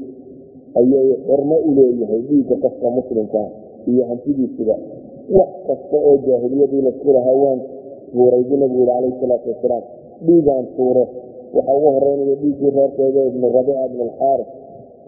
[0.79, 3.47] ayay xurmo u leeyahay dhiigga qofka muslimkaa
[3.91, 4.75] iyo hantidiisuba.
[5.37, 7.59] Wax kasta oo jaahiliyadii lasku lahaa waan
[8.11, 9.83] tuuray buu nabigu yihi calayhi salaatu wasalaam
[10.25, 11.03] dhiigaan tuuro.
[11.55, 14.49] Waxa ugu horeynaya dhiiggii reerkeeda ibnu rabiica ibn alxaaris.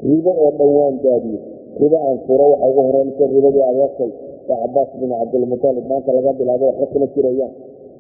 [0.09, 1.41] Ribo oo dhan waan daadiyey
[1.81, 6.65] ribo aan tuuro waxa ugu horeynaysa ribadii adeerkay ee cabaas bin cabdilmutalib maanta laga bilaabo
[6.69, 7.53] waxba kula jirayaan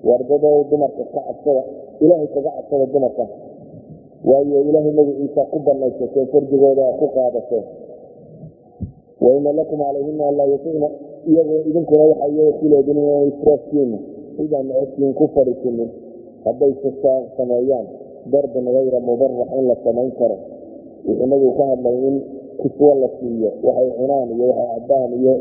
[0.05, 1.61] wardado dumarka ka cabsada
[2.03, 3.25] ilaahay kaga cabsada dumarka.
[4.25, 7.65] Waayo ilaahay magaciisa ku banaysateen fardigooda ku qaadateen
[9.21, 10.87] waina lakum calayhina anlaa yatiina
[11.29, 13.97] iyagoo idinkuna waxa iyaga inay israafkiina
[14.37, 15.89] sidaan codkiin ku fadhiisinin
[16.45, 16.73] hadday
[17.37, 17.85] sameeyaan
[18.31, 20.37] darban gayra mubarax in la samayn karo.
[21.05, 22.15] Wuxuu nabigu ka hadlay in
[22.61, 25.33] kiswo la siiyo waxay cunaan iyo waxay cabaan iyo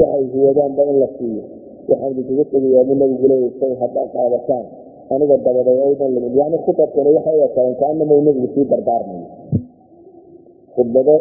[0.00, 1.44] waxay huwadaanba in la siiyo.
[1.88, 4.64] Waxaan idinkaga tegayaa buu nabigu leeyahy say haddaa qaadataan.
[5.12, 9.26] Aniga dabaday aydan limin yani khutabkani waxay ekaayeen kaanama nabigu sii dardaarmayo
[10.74, 11.14] khudbado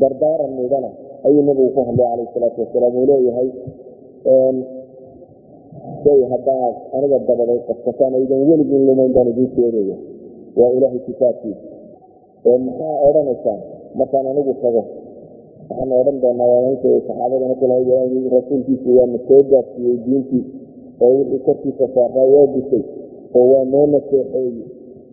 [0.00, 0.90] dardaaran midana
[1.26, 3.48] ayuu nabigu ku hadlay calayh salaatu wasalaam uu leeyahay
[6.02, 9.96] shay haddaa aniga dabaday qabsataan aydan weligin lumayn baan idiin sheegaya
[10.58, 11.64] waa ilaahay kitaabkiisa.
[12.66, 13.60] Maxaa odhanaysaan?
[13.98, 14.82] Markaan anigu tago
[15.68, 17.76] waxaan odhan doonaa waainta saxaabadana kula
[18.36, 20.44] rasuulkiisu waana soo gaarsiiyey diintii
[21.02, 22.84] oo wixii korkiisa saaraa waa gusay
[23.36, 24.64] oo waa noo naseexeeyey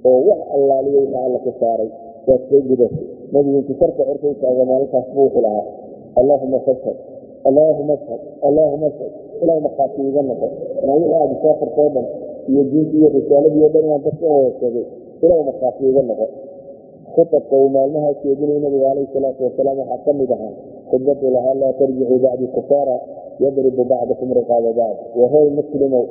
[0.08, 1.90] oo wax allaaliyo wixii alla ka saaray
[2.28, 5.66] waad soo gudatay nabigu intu sarka cirka u taaga maalintaas wuxuu lahaa
[6.20, 6.98] allaahuma fashhad
[7.48, 10.48] allaahuma ashhad allaahuma ashhad ilaah markhaati iga noqo
[10.86, 12.08] maa wixii aada soo dhan
[12.52, 14.86] iyo diintii iyo risaaladii o dhan inaan dadka wada sheegay
[15.24, 16.26] ilaah markhaati iga noqo
[17.19, 20.53] khutabka uu maalmahaa jeedinay nabiga calayhi salaatu wasalaam waxaa ka mid ahaa
[20.89, 22.95] khudbadu lahaa laa tarjicuu bacdi kufaara
[23.43, 24.97] yadribu bacdakum riqaaba bacd.
[25.19, 26.05] Wahoy muslimow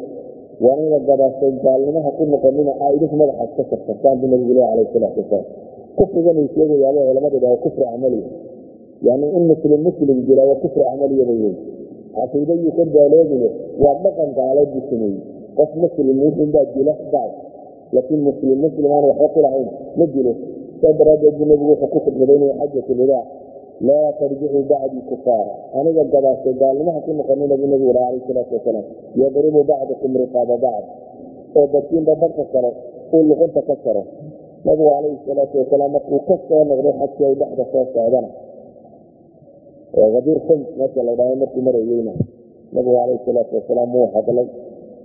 [0.60, 4.64] waa in la gabaashay gaalnimaha ku noqonina aa idinku madaxaad ka sarsataan buu nabigu leh
[4.68, 5.46] calayhi salaatu wasalaam.
[5.98, 8.28] Kufrigan uu sheegayaaba culamadu dhaha kufri camaliya
[9.08, 11.56] yani in muslim muslim jira waa kufri camaliya bay leeyi
[12.16, 13.48] caqiidayuu ka gaaloobine
[13.82, 15.20] waa dhaqan gaaleed buu sameeyey.
[15.58, 17.32] Qof muslim muslim baa dila bacd
[17.96, 19.68] laakiin muslim muslim aan waxba ku lahayn
[19.98, 20.32] ma dilo
[20.80, 23.26] saa daraaddeed buu nabigu wuxuu ku khudbadaynaya xajat lwadaac
[23.88, 25.54] laa tarjicuu bacdii kufaara.
[25.78, 28.86] Aniga gabaashay gaalnimaha ku noqonina buu nabigu laha calayhi salaatu wasalaam
[29.20, 30.86] yadribu bacdakum riqaaba bacd.
[31.56, 32.70] Oo dadkiinba dadka kale
[33.12, 34.02] uu luqunta ka jaro
[34.64, 38.30] nabigu calayhi salaatu wasalaam markuu ka soo noqday xajkii ay dhexda soo socdana
[40.18, 42.12] adiir khums meesha la dhaha markuu marayeyna
[42.72, 44.48] nabigu calayhi salaatu wasalaam wuu hadlay.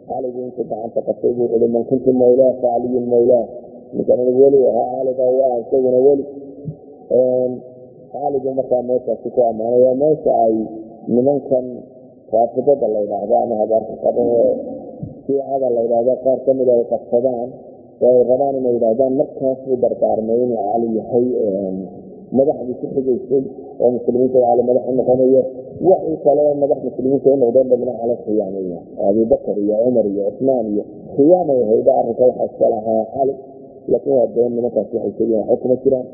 [0.03, 2.75] Caligu intuu gacanta qabtay buu ui man kuntu mawlaa fa
[3.13, 3.45] mawlaa
[3.95, 6.25] ninkan weli ahaa caliga u ah isaguna weli.
[8.13, 10.56] Caligu markaa meeshaasi ku ammaanay waa meesha ay
[11.10, 11.65] nimankan
[12.34, 14.21] raafidada la ydhaahdo ama habaarka qaba
[15.25, 17.49] shiicada la ydhaahdo qaar ka mid ay qabsadaan
[18.03, 21.25] oo ay rabaan inay yidhahdaan markaasuu dardaarmay inuu cali yahay
[22.38, 23.43] madaxdii ku xigaysay
[23.82, 25.41] oo muslimiinta cali madax u noqonayo
[25.89, 28.79] waxii kale madax muslimiinta u noqdeen badna cala khiyaamaya
[29.10, 30.84] abubakar iyo cumar iyo cusmaan iyo
[31.15, 33.34] khiyaamay hayda arrinka waxaa iska lahaa cali
[33.91, 36.08] laakiin waa been nimankaas waxay sheegeen waxba kuma jiraan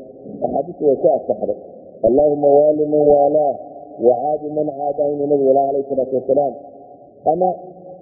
[0.44, 1.58] axaadiistu way ku asaxday
[2.08, 3.52] allahuma waali man waalaa
[4.06, 6.54] wacaadi man caadaynu nabigu lah calayhi salaatu wasalaam
[7.32, 7.48] ama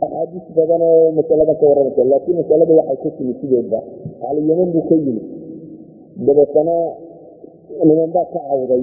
[0.05, 3.81] axaadiis badan oo masalada ka warramaysa laakiin masalada waxay ka timi sideedba
[4.23, 5.27] cali yeman buu ka yimid
[6.27, 6.77] dabeetana
[7.89, 8.83] niman baa ka cawday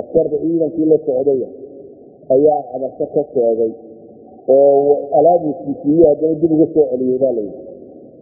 [0.00, 1.48] askarda ciidankii la socdaya
[2.34, 3.72] ayaa cabasho ka sheegay
[4.48, 7.60] oo alaabuskiisiiyo haddana dib uga soo celiyey baa layidhi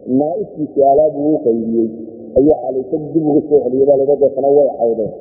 [0.07, 1.89] naaifkiisii alaabu uu qaybiyey.
[2.37, 5.11] Ayuu calaysa dib uga soo celiyey baa layidhi deetana way cawdeen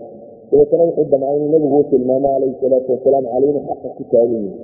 [0.50, 4.54] dabeetana wuxuu damcay inuu nabigu u tilmaamo calayhi salaatu wasalaam cali xaqa ku taagan yahay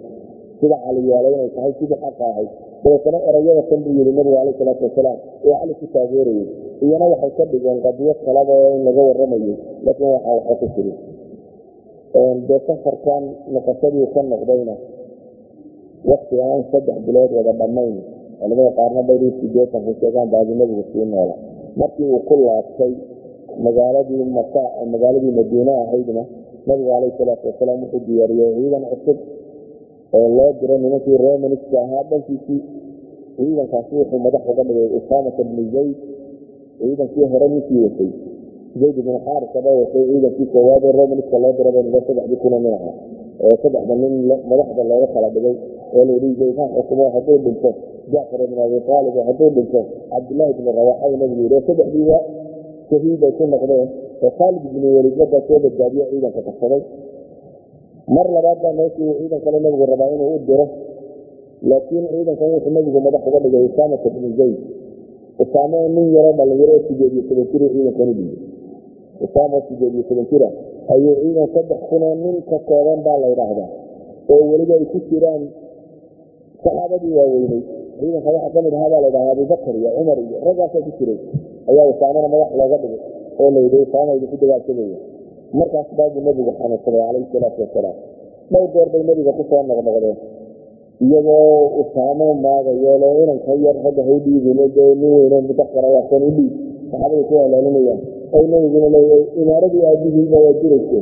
[0.60, 2.50] sida cali yeelay inay tahay sidii xaqa ahayd
[2.82, 6.46] dabeetana erayada kan buu yihi nabigu calayhi salaatu wasalaam ee cali ku taageerayay.
[6.84, 10.92] Iyana waxay ka dhigeen qadiyo kalaba oo in laga warramayay laakiin waxaa waxa ku jiri
[12.48, 13.24] dee safarkan
[13.54, 14.74] noqoshadii ka noqdayna
[16.10, 17.96] wakti aan saddex bilood wada dhammayn
[18.38, 21.34] culamada qaarna dhowrii sideetan ku sheegaan baadi noola
[21.80, 22.92] markii uu ku laabtay
[23.66, 26.22] magaaladii maka magaaladii madiine ahaydna
[26.66, 29.18] nabigu calayhi salaatu wasalaam wuxuu diyaariyey ciidan cusub
[30.16, 32.02] oo loo diro nimankii romanska ahaa.
[32.10, 32.60] Dhankiisii
[33.36, 35.96] ciidankaasi wuxuu madax uga dhigay usaamata bni zayd.
[36.78, 38.10] Ciidankii hore ninkii watay
[38.80, 42.74] zayd ibnu xaarisa baa watay ciidankii koowaad ee romanska loo diray baynaga saddexdii kuna nin
[42.78, 42.94] ahaa
[43.44, 44.14] oo saddexda nin
[44.50, 45.56] madaxda looga kala dhigay
[45.96, 47.70] oo layidhi zayd ha xukumo hadduu dhinto
[48.12, 52.18] jacfar ibn abi aalib hadduu dhinto cabdillaahi ibni rawaxa nabigu yidhi oo saddexdiiba
[52.90, 53.88] shahiid ay ku noqdeen.
[54.24, 56.82] Oo khaalid ibni welid markaa soo badbaadiyo ciidanka qabsaday
[58.16, 58.72] mar labaad baa
[59.02, 60.66] uu ciidan kale nabigu rabaa inuu u diro.
[61.70, 64.58] Laakiin ciidankan wuxuu nabigu madax uga dhigay usaamata bni zayd.
[65.42, 68.55] Usaamo nin yaroo dhalinyaro sideed iyo toban jir ciidankan u dhiibay
[69.24, 69.94] usaamo oo sideed
[70.92, 73.70] ayuu ciidan saddex kunoo nin ka kooban baa la ydhaahdaa
[74.32, 75.42] oo weliba ay ku jiraan
[76.64, 77.62] saxaabadii waaweynay
[77.98, 81.18] ciidanka waxaa ka mid ahaa baa la ydhahaa abubakar iyo cumar iyo raggaasaa ku jiray.
[81.70, 83.00] Ayaa usaamana madax looga dhigay
[83.40, 84.98] oo la yidhi usaama idinku dagaalsamaya
[85.58, 87.96] markaas baabuu nabigu xanuunsaday calayhi salaatu wasalaam
[88.50, 90.16] dhowr goor bay nabiga ku soo noqnoqdeen
[91.04, 96.22] iyagoo usaamo maagayeelo inanka yar ragga ha u dhiibin dee nin weyne mudakara waa kan
[96.28, 96.52] u dhiib
[96.90, 98.00] saxaabada ku halaalinayaan
[98.34, 100.98] ay nabiguna leeyahay imaaradii aabihiiba waa jirayse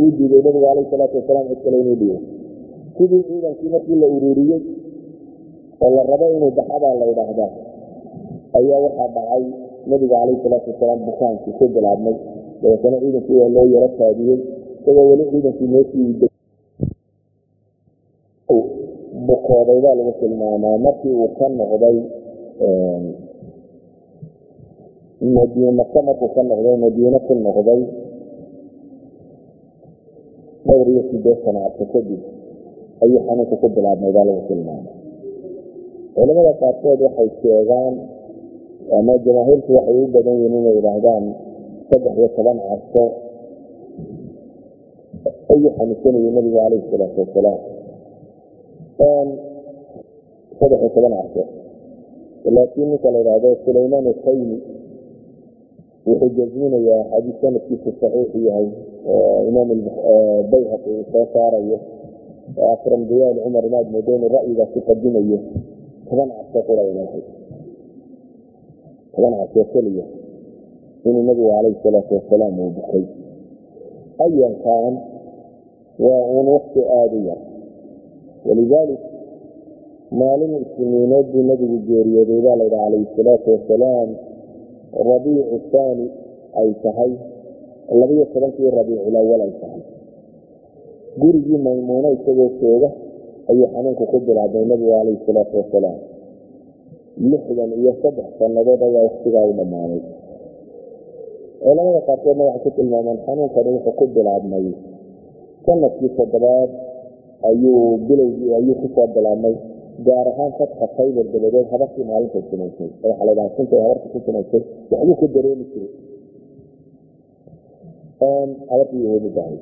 [0.00, 2.20] uu diiday nabigu calayhi salaatu wasalaam cid inuu dhiibay
[2.96, 4.62] sidii ciidankii markii la ururiyey
[5.82, 7.52] oo la rabo inuu baxabaa la ydhaahdaa
[8.58, 9.44] ayaa waxaa dhacay
[9.90, 12.16] nabiga calayhi salaatu wasalaam bukaankii ku bilaabmay
[12.62, 14.38] dabeetana ciidankii waa loo yaro taadiyey
[14.80, 16.30] isagoo weli ciidankii meeshii
[19.26, 21.96] bukooday baa lagu tilmaamaa markii uu ka noqday
[25.20, 27.80] madiine maka markuu ka noqday madiine ku noqday.
[30.66, 32.22] Dhowr iyo sideetan cabsi kadib
[33.02, 34.94] ayuu xanuunku ku bilaabmay baa lagu tilmaamay.
[36.14, 37.94] Culamada qaarkood waxay sheegaan
[38.96, 41.24] ama jamaahiirtu waxay u badan yihiin inay yidhaahdaan
[41.88, 43.04] saddex iyo toban cabso
[45.52, 47.60] ayuu xanuunsanayay nabigu calayhi salaatu wasalaam
[50.58, 51.42] saddex iyo toban cabso
[52.56, 54.56] laakiin ninka la yidhaahdo sulaymaan ataymi
[56.06, 58.68] wuxuu jasminayaa xadiis sanadkiisu saxiix yahay
[59.48, 59.68] imaam
[60.52, 61.78] bayhaqi uu soo saarayo.
[63.10, 65.38] Diyaal cumar inaad moodo inuu ra'yigaas ku qadimayo
[66.08, 67.22] toban cabso qura inay
[69.14, 70.04] toban cabso keliya
[71.06, 73.04] inuu nabigu calayhi salaatu wasalaam uu bukay
[74.24, 74.94] ayankan
[76.04, 77.40] waa uun wakti aada u yar.
[78.46, 79.02] Walidaalik
[80.10, 84.08] maalin isniineed buu nabigu geeriyooday baa layidhi calayhi salaatu wasalaam
[84.92, 86.06] rabiicu haani
[86.60, 87.12] ay tahay
[88.00, 89.82] labiyo tobankii rabiiculawal ay tahay.
[91.20, 92.90] Gurigii maymuuno isagoo jooga
[93.50, 95.98] ayuu xanuunku ku bilaabay nabigu calayhi salaatu wasalaam.
[97.30, 100.02] Lixdan iyo saddex sannadood ayaa waktigaa u dhammaaday
[101.60, 104.66] culamada qaarkoodna waxay ku tilmaamaan xanuunkani wuxuu ku bilaabmay.
[105.66, 106.70] Sanadkii toddobaad
[107.48, 109.54] ayuu bilowgii ayuu ku soo bilaabmay
[110.06, 114.62] gaar ahaan fatxa khaybar dabadeed habartii maalintay sinaysay waxaa la dhaha suntay habarta ku sinaysay
[114.90, 115.90] waxbuu ka dareemi jiray.
[118.70, 119.56] Habartii yahuudidahay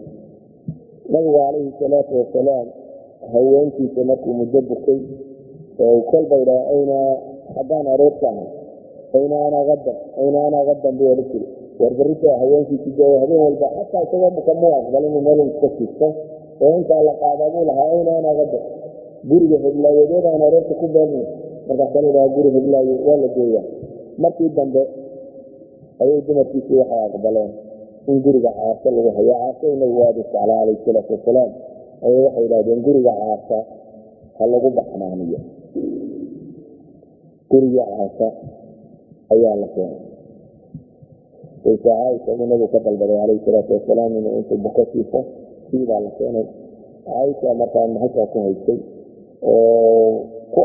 [1.13, 2.67] nabigu calayhi salaatu wasalaam
[3.33, 5.01] haweenkiisa markuu muddo bukay
[6.11, 6.99] kolba idhaa ayna
[7.55, 8.49] xaggaan aroorta ahay
[9.17, 11.47] ayna ana qadan ayna ana qadan buu odhan jiri
[11.81, 16.07] warbarita haweenkiisi jooga habeen walba xataa isagoo buka muu aqbal inuu meel iska sisto
[16.61, 18.63] oo intaa la qaadaa buu lahaa ayna ana qadan
[19.31, 21.23] guriga hiblaayadeedaan aroorta ku beerna
[21.69, 23.65] markaasaan idhaha guri hiblaayo waa la geeyaa
[24.23, 24.83] markii dambe
[26.03, 27.51] ayay dumarkiisii waxay aqbaleen
[28.11, 29.33] in guriga caasa lagu hayo.
[29.41, 31.51] Caasa nabigu aada isticlaa calayhi salaatu wasalaam
[32.07, 33.59] ayay waxay idhahdeen guriga caasa
[34.39, 35.41] ha lagu baxnaaniyo.
[37.51, 38.27] Guriga caasa
[39.35, 40.01] ayaa la keenay.
[41.65, 45.21] Saysa caaisha uu nabigu ka dalbaday calayhi salaatu wasalaam inuu intuu buko siiso
[45.71, 46.47] siibaa la keenay.
[47.05, 48.79] Caaisha markaa maxashaa ku haysay
[49.43, 50.61] oo ku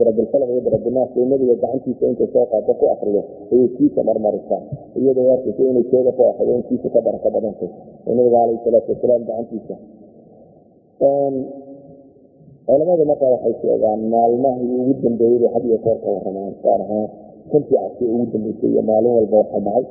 [0.00, 3.20] birabilfalaq iyo birabinaas ee nabiga gacantiisa intay soo qaado ku akrido
[3.52, 4.62] ayay kiisa marmarisaa
[4.98, 7.70] iyadoo arkaysa inay keeda ku akrido in kiisa ka baraka badantay.
[8.06, 9.74] Oo nabiga calayhi salaatu wasalaam gacantiisa.
[12.66, 16.10] Culamadu markaa waxay sheegaan maalmahii ugu dambeeyey bay had iyo koor ka
[16.64, 17.06] gaar ahaan
[17.50, 19.84] shantii cabsi ugu dambeysay iyo maalin walba waxa dhacay.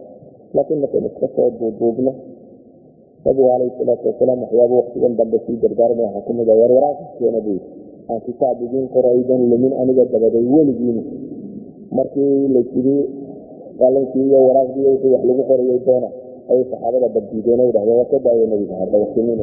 [0.55, 2.11] Laakiin markaynu iska soo duuduubno
[3.25, 7.59] nabigu calayhi salaatu wasalaam waxyaaba waktigan dambe sii dardaarmay waxaa ka mid ah warwaraaqiskeena buu
[8.09, 11.03] aan kitaab idiin qoraydan lumin aniga dabaday weligiina
[11.97, 12.97] markii la jiri
[13.81, 16.09] qalinkii iyo waraaqdii wixii wax lagu qorayay doona
[16.49, 19.39] ayay saxaabada baddiideen oo yidhahdeen waa ka daaya nabiga hadda wakimin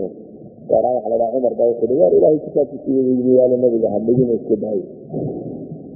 [0.71, 4.87] gaaraan waxa la dhaha cumar baa wuxuu war ilaahay kitaabkiisii yaalla nabiga hadhigina iska daayay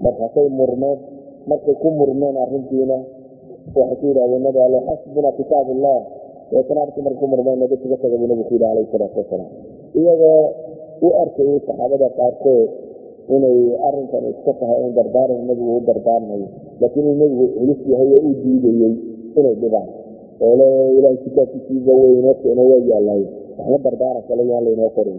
[0.04, 0.98] markaasay murmeen
[1.46, 2.98] markay ku murmeen arrintiina
[3.78, 5.98] waxay ku yidhahdeen nabi alle xasbuna kitaab ullah
[6.50, 9.50] deetana arki markay ku murmeen nabi kaga taga buu nabigu ku yidhi calayhi salaatu wasalaam
[10.00, 10.42] iyagoo
[11.06, 12.68] u arkayay saxaabada qaarkood
[13.34, 16.48] inay arrinkan iska tahay in dardaaran nebigu u dardaarmayo
[16.80, 18.94] laakiin uu nebigu culus yahay oo u diidayey
[19.38, 19.88] inay dhibaan.
[20.44, 23.24] Oo le ilaahay kitaabkiisiiba weynoo keeno waa yaalahay
[23.58, 25.18] waxba dardaaran kale yaan laynoo qorin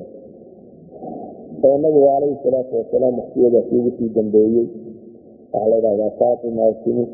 [1.68, 4.68] oo nabigu calayhi salaatu wasalaam waktiyadaasi ugu sii dambeeyey
[5.54, 7.06] waxaa la faatima timi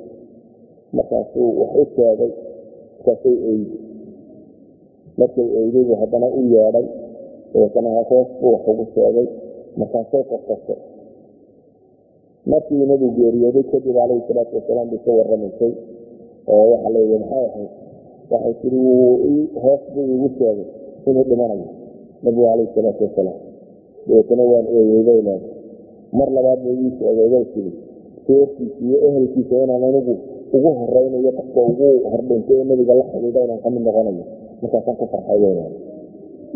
[0.97, 2.31] markaasuu wax u sheegay
[2.97, 3.77] markaasay eydi
[5.19, 6.85] markay eyday buu haddana u yeedhay
[7.53, 9.27] deetana hoos buu wax ugu sheegay
[9.79, 10.79] markaasay qorqortay
[12.51, 15.71] markii nabigu geeriyooday kadib calayhi salaatu wasalaam bay ka warramaysay
[16.53, 17.69] oo waxaa leeyahay maxay ahayd
[18.31, 18.79] waxay tiri
[19.63, 20.67] hoos buu igu sheegay
[21.07, 21.67] inuu dhimanayo.
[22.23, 23.39] Nabigu calayhi salaatu wasalaam
[24.07, 25.41] dabeetana waan ooyey bay leedahay
[26.19, 27.71] mar labaad bay ii sheegay bay tiri
[28.27, 30.13] seerkiisa iyo ehelkiisa inaan anigu
[30.55, 34.25] ugu horeynayo qofka ugu hordhintay ee nabiga la xidhiidha inaan ka mid noqonayo
[34.63, 35.73] markaasaan ku farxay leedahay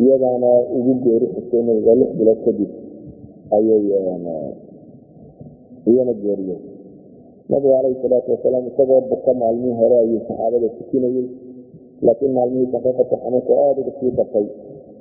[0.04, 2.72] iyadaana ugu geeri xigtay nabiga lix bilood kadib
[3.56, 3.84] ayay
[5.88, 6.60] iyana geeriyey
[7.50, 11.28] nabigu calayhi salaatu wasalaam isagoo buka maalmihii hore ayuu saxaabada tukinayey
[12.06, 14.46] laakiin maalmihii saxiifata xanuunka aada uga sii batay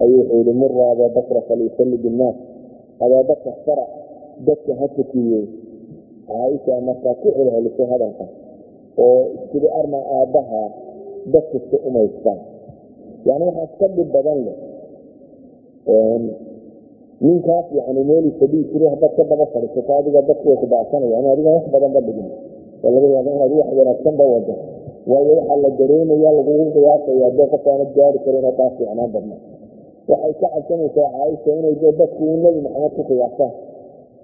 [0.02, 2.36] ayuu wuxuu yihi mura abaabakra falyusalli binnaas.
[3.04, 3.90] Abaabakar farac
[4.46, 5.44] dadka ha tukiyey.
[6.28, 8.24] Caaisha markaa ku celcelisay hadalka
[9.04, 10.62] oo istiri arma aabbaha
[11.34, 12.40] dadkasta umaystaan
[13.28, 14.56] yani waxaa iska dhib badan leh
[17.26, 21.50] ninkaas yani meeli fadhii jiri haddaad ka daba fadhiisato adiga dadku way ku bacsanayaan adiga
[21.56, 22.28] wax badan ba dhigin
[22.84, 24.54] oo laga yaaba inaad wax wanaagsan ba wado
[25.10, 27.64] waayo waxaa la dareemaya lagugu qiyaasaya dee qof
[27.96, 29.36] gaari karin oo fiicnaan badna
[30.08, 33.52] waxay ka cabsanaysaa caaisha inay dee dadku nebi maxamed ku qiyaasaan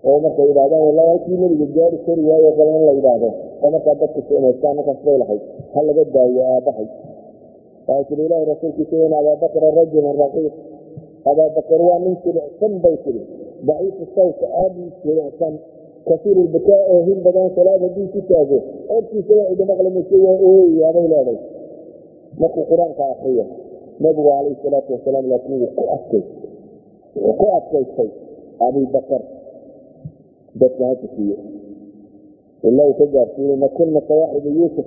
[0.07, 3.29] oo markay yidhahdaan wallahi halkii nebiga gaari kari waayo kale in la yidhaahdo
[3.63, 5.43] oo markaa dadku samaystaan markaas bay lahayd
[5.75, 6.89] ha laga daayo aabahay
[7.87, 10.55] tiri ilaahi rasuulkiisa in abaabakra rajulan raqiiq
[11.31, 13.23] abaabakar waa nin jilicsan bay tiri
[13.67, 15.55] daciifu sawta aada u jilicsan
[16.09, 18.59] kasiir ilbakaa oohin badan salaad haddii ku taago.
[19.53, 21.39] Idhi maqlamaysa waa ooyayaabay leeday
[22.41, 23.45] markuu qur'aanka akriyo
[24.03, 26.23] nabigu calayhi salaatu wasalaam laakiin wuu ku adkay
[27.23, 28.11] wuu ku adkaystay
[28.67, 29.23] abibakar
[30.61, 31.37] dadka ha tukiyo
[32.63, 34.87] ilaa uu ka gaarsiinayna kunna sawaaxiba yuusuf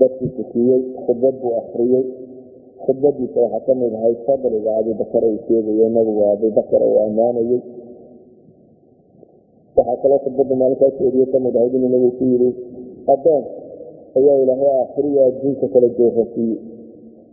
[0.00, 2.04] dadkii tukiyey khudbad buu akriyey
[2.84, 7.60] khudbadiisa waxaa ka mid ahayd fadliga abubakar uu sheegayo nabigu abubakar uu ammaanayey
[9.76, 12.50] waxaa kaloo khudbadda maalinkaa jeediye ka mid ahayd inuu nabigu ku yidhi
[13.14, 13.44] adoon
[14.18, 16.58] ayaa ilaahay aakhiriyo adduunka kala doorasiiyey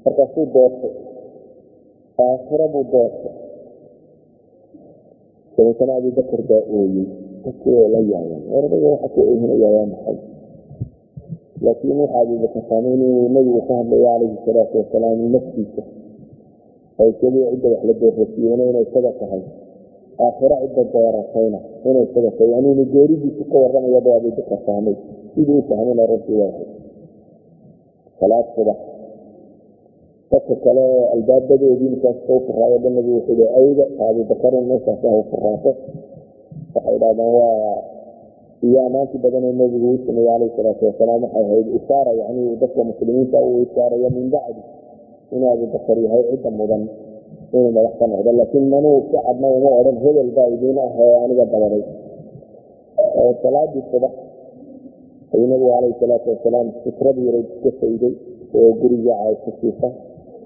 [0.04, 0.94] markaasuu doortay.
[2.24, 3.34] Aakhira buu doortay.
[5.56, 7.06] Dabeetana abubakar baa ooyey
[7.44, 10.18] dadkii oo la yaayan oradaga waxa ku oohinaya waa maxay
[11.66, 15.82] laakiin waxa abubakar saamayn inuu nabigu ka hadlayo calayhi salaatu wasalaam naftiisa
[17.02, 19.42] oo keliya cidda wax la doorasiiyeyna inay isaga tahay
[20.26, 21.60] aakhira cidda dooratayna
[21.90, 24.96] inay isaga tahay yani inu geeridiisu ka warramaya ba abubakar fahmay
[25.34, 26.54] sidii u fahmayna runtii waa
[28.20, 28.80] salaad subax
[30.32, 30.86] dadka kale
[31.16, 35.72] albaabadoodii markaas u furaayo dhan nabigu wuxuu yihi awda abubakarin meeshaas ah u furaato
[36.76, 37.76] waxay dhahdaan waa
[38.68, 42.82] iyo amaanti badan ee nabigu u sameeyey calayhi salaatu wasalaam waxay ahayd ishaara yani dadka
[42.90, 44.62] muslimiinta uu ishaarayo min bacdi
[45.36, 46.84] inuu abubakar yahay cidda mudan
[47.56, 48.30] inuu madax ka noqdo.
[48.40, 51.84] Laakiin manuu si cadna uma odhan hebel baa idiin ah oo aniga dabaday
[53.44, 54.14] salaadii subax
[55.34, 58.14] ayuu nabigu calayhi salaatu wasalaam fikradii yaray iska fayday
[58.58, 59.90] oo gurigii caaisho siifa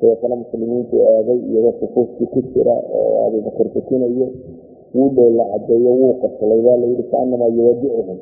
[0.01, 4.27] dabeetana muslimiintu aaday iyagoo sufuufkii ku jira oo abubakar tukinayo
[4.97, 8.17] wuu dhoolla cadeeyo wuu qoslay waa layidhi kaanamaa yuwadicuhum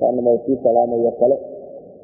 [0.00, 1.36] kaanamaa sii salaamayo kale.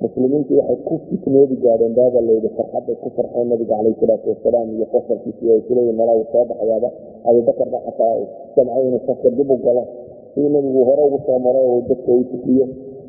[0.00, 4.86] Muslimiintu waxay ku fitnoobi gaadheen baaba layidhi farxadday ku farxeen nabiga calayhi salaatu wasalaam iyo
[4.92, 6.88] qosalkiisi ay kuleeyihin malaa soo baxayaaba
[7.28, 8.14] abubakar ba xataa
[8.54, 9.82] samcay inuu safka dib u galo.
[10.34, 12.66] Sidii nabigu hore ugu soo maro oo dadka u tukiyo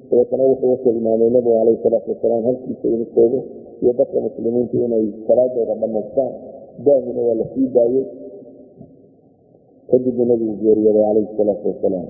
[0.10, 3.40] dabeetana wuxuu u tilmaamay nabigu calayhi salaatu wasalaam halkiisa inuu joogo
[3.82, 6.32] iyo dadka muslimiintu inay salaadooda dhamaystaan
[6.86, 8.04] daahina waa la sii daayey
[9.92, 12.08] kadibuu nabigu geeriyooday calayhi salaatu wasalaam.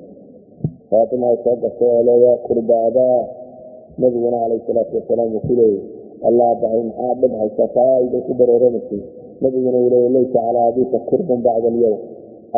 [0.90, 3.20] Faatima ay soo gashay oo leeyaa kurbaadaa
[4.02, 5.82] nabiguna calayhi salaatu wasalaam uu ku leeyay
[6.22, 9.02] maxaa dhib haysataa iday ku dareeranaysay
[9.42, 12.00] nabiguna uu leeyay laysa calaa abiika kurbun bacda alyowm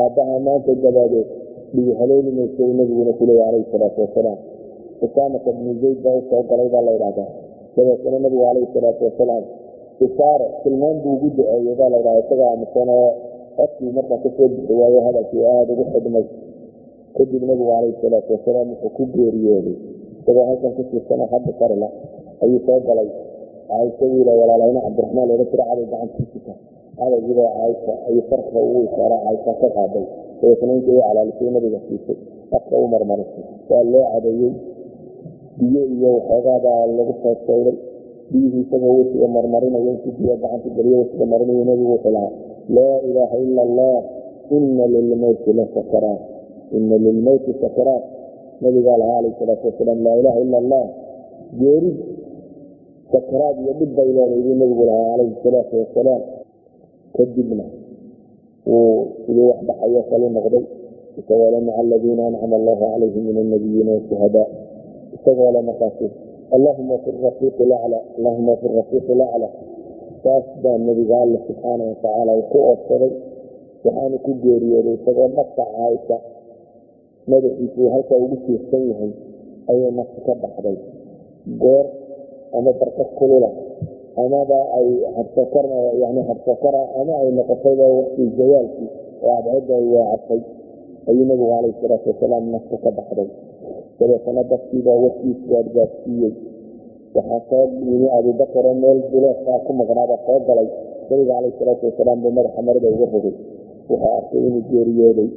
[0.02, 1.28] aabbaha maanta dabaadeed
[1.74, 4.40] dhigu haleeli maysay nabiguna ku calayhi salaatu wasalaam.
[5.06, 7.32] Usaamata bnu zayd baa u soo galay baa la ydhahdaa
[7.76, 9.44] dabeetana nabigu calayhi salaatu wasalaam
[10.06, 13.12] isaare tilmaan buu ugu duceeyey baa la ydhahda isagoo aamusan oo
[13.58, 16.26] codkii markaa ka soo bixi waayo hadalkii aada ugu xidhmay.
[17.16, 19.76] Kadib nabigu calayhi salaatu wasalaam wuxuu ku geeriyooday.
[20.22, 21.88] Isagoo halkan ku siirsanoo hadda karila
[22.44, 23.10] ayuu soo galay.
[23.70, 26.54] Caaisha wiila walaalahayna cabdiraxmaan looga jira caday gacantiisita
[26.98, 30.06] cadaygiibaa caaisha ayuu farka ugu ishaara caaisha ka qaaday.
[30.42, 32.18] Dabeetana intii calaalisay nabiga siisay.
[32.58, 33.44] Afka u marmarisay.
[33.70, 34.52] Waa loo cadeeyey
[35.60, 37.76] biyo iyo waxoogaabaa lagu soo sayray
[38.32, 42.32] biyihii isagoo wesiga marmarinayo intuu biyo gacanta geliyo wesiga marinayo nabigu wuxuu lahaa
[42.70, 44.00] laa ilaaha ila allah
[44.52, 46.22] ina lilmowti la sakaraat
[46.72, 48.04] ina lilmowti sakaraat
[48.62, 50.86] nabigaa lahaa calayh salaatu wasalaam laa ilaha ila allah
[51.60, 51.98] geerid
[53.12, 56.22] sakaraad iyo dhib bay leeday buu nabigu lahaa calayhi salaatu wasalaam
[57.18, 57.66] kadibna
[58.66, 60.66] wuu sidii wax baxayo kalu noqday
[61.20, 64.48] isagoo le maca aladiina ancama allahu calayhim min annabiyiina washuhadaa
[65.16, 66.08] isagoo le markaasi
[66.56, 69.48] allahuma fi rafiiqi lacla allahuma fi rafiiqi lacla
[70.24, 73.12] saas baa nabiga alle subxaana watacaala uu ku oodsaday
[73.86, 76.18] waxaanu ku geeriyooday isagoo nafta caaisha
[77.32, 79.12] madaxiisuu halkaa ugu tiirsan yahay
[79.72, 80.78] ayay nafta ka baxday.
[81.62, 81.86] Goor
[82.58, 83.50] ama barqad kulula.
[84.24, 85.66] Amaba ay habsakar
[86.02, 88.90] yani habsakara ama ay noqotayba waktii zawaalkii
[89.24, 90.42] oo cadceedda ay weecatay
[91.10, 93.30] ayuu nabigu calayhi salaatu wasalaam nafta ka baxday.
[94.00, 96.34] Dabeetana dadkiibaa warkiis gaadgaadsiiyey
[97.16, 100.68] waxaa soo yimi abubakar oo meel duleeskaa ku maqnaaba soo galay.
[101.10, 103.36] Nabiga calayhi salaatu wasalaam buu madaxa marida uga rogay
[103.90, 105.30] wuxuu arkay inuu geeriyooday.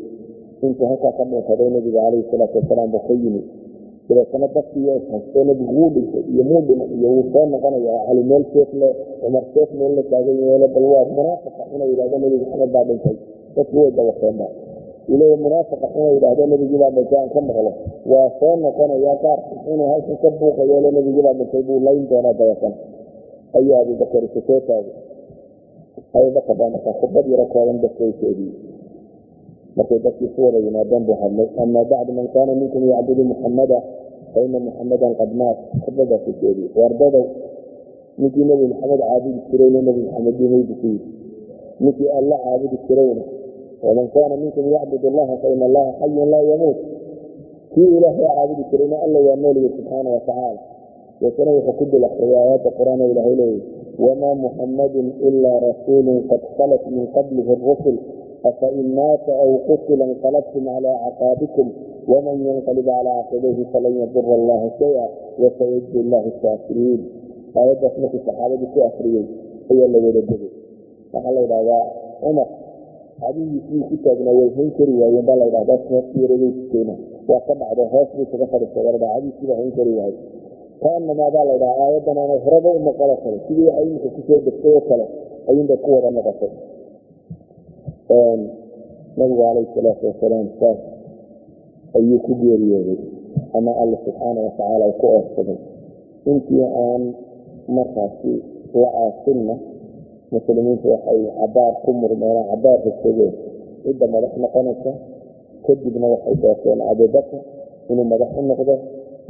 [0.65, 3.43] Intuu halkaa ka dhuunsaday nabiga calayhi salaatu wasalaam buu ka yimi.
[4.09, 8.45] Dabeetana dadkii haysto nabigu wuu dhintay iyo muu dhiman iyo wuu soo noqonaya cali meel
[8.55, 8.89] seef le
[9.21, 13.17] cumar seef meel taagan yeelo bal waa munaafiqa inay yidhahdo nabi maxamed baa dhintay.
[13.57, 14.47] Dadku way dabaseema
[15.13, 17.73] ilaa munaafiqa inay yidhahdo nabigii baa dhintay aan ka maqlo
[18.11, 19.41] waa soo noqonaya qaar
[19.73, 22.77] inuu halkan ka buuqayeelo nabigii baa dhintay buu layn doonaa dabeetana
[23.57, 24.95] ayuu abubakar isu soo taagay
[26.17, 28.55] abubakar baa markaa khudbad yaro kooban sheegiyey
[29.77, 33.79] markay dadkii ku wada yimaadeen buu hadlay ama bacdu man kaana minkum yacbudu muxamada
[34.33, 37.25] faina muxamadan qad maat khudbadaasi jeediye wardadow
[38.19, 41.11] ninkii nebi maxamed caabudi jirayna nebi maxamed dimaybu ku yidhi
[41.81, 43.23] ninkii alla caabudi jirayna
[43.83, 46.79] waman kaana minkum yacbud allaha faina allaha xayun laa yamuut
[47.75, 50.61] kii ilaahay caabudi jirayna alla waa nooliye subxaana watacaala
[51.21, 53.63] deetana wuxuu ku akriyay aayadda qur'aan ilahay leeyahy
[54.05, 57.97] wamaa muxammadun ilaa rasuulun qad khalat min qablihi rusul
[58.49, 61.67] afain maata aw qutila inqalabtum calaa caqaabikum
[62.07, 65.05] waman yanqalib calaa caqibayhi falan yadura allaha shaya
[65.43, 67.01] wasayajzi llahu shaakiriin
[67.57, 69.27] aayaddaas markii saxaabadii ku akriyey
[69.73, 70.53] ayaa la wada degay
[71.13, 71.85] waxaa la yidhahdaa
[72.21, 72.49] cumar
[73.29, 76.95] adigiisii ku taagnaa way hayn kari waayeen baa la ydhahdaa hoosyareegeyskeyna
[77.29, 80.19] waa ka dhacda hoos buu kaga fadhiistay warda adigiisii baa hayn kari waayey
[80.83, 84.73] kaanamaa baa la ydhahaa aayaddan aanay horaba u noqono kale sidii waxay ku soo degtay
[84.79, 85.07] oo kale
[85.49, 86.53] ayuunbay ku wada noqotay.
[89.17, 90.81] Nabigu calayhi salaatu wasalaam saas
[91.97, 92.99] ayuu ku geeriyooday
[93.57, 95.59] ama alla subxaana watacaala ku oorsaday
[96.31, 97.03] intii aan
[97.77, 98.33] markaasi
[98.83, 99.55] la aasinna
[100.35, 103.33] muslimiintu waxay cabaar ku murmeenaan cabaar rogsadeen
[103.85, 104.93] cidda madax noqonaysa
[105.67, 107.41] kadibna waxay doorteen abubakar
[107.91, 108.75] inuu madax u noqdo.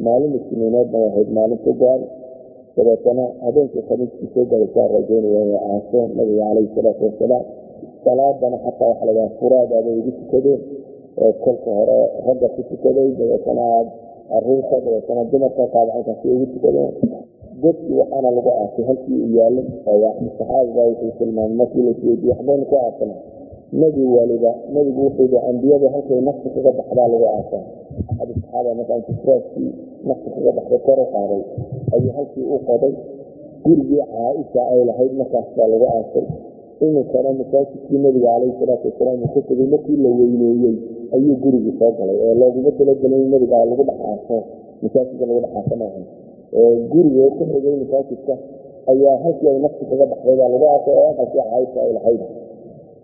[0.05, 2.01] Maalin isniineedna ahayd maalinta gaal.
[2.76, 7.44] Dabeetana habeenkii khamiiskii soo galaysaa rajeynaya inay aaseen nabiga calayhi salaatu wasalaam
[8.05, 10.61] salaadana xataa waxa laydhaha furaadaabay igu tukadeen
[11.44, 13.09] kolka hore ragga ku tukaday.
[13.18, 13.66] Dabeetana
[14.30, 16.92] carruurta dabeetana dumarka qaabcankaasi ugu tukadeen
[17.62, 19.64] dadkii waxaana lagu aasay halkii u yaalay
[20.38, 23.14] saxaabiga wuxuu tilmaamay markii lasweydiye waxbaynu ku aasana.
[23.72, 27.64] Nebi waliba nebigu wuxuu yihi ambiyadu halkay nafsi kaga baxdaa lagu aasaa
[28.11, 29.70] axad saxaaba markaa intu furaaskii
[30.09, 31.42] nafsi kaga baxday kor u qaaday
[31.94, 32.92] ayuu halkii u qoday
[33.64, 36.26] gurigii caaisha ay lahayd markaas baa lagu aasay.
[36.80, 40.76] Iminkana masaajidkii nabiga calayhi salaatu wasalaam uu ka tegay markii la weyneeyey
[41.14, 44.36] ayuu gurigii soo galay oo looguma talagelin in nabiga lagu dhex aaso
[44.82, 46.00] masaajidka lagu dhex aaso maaha
[46.57, 48.34] guriga ka xigay masaajidka
[48.92, 49.16] ayaa
[49.50, 52.22] ay nafsi kaga baxday baa lagu aasay oo halkii caaisha ay lahayd.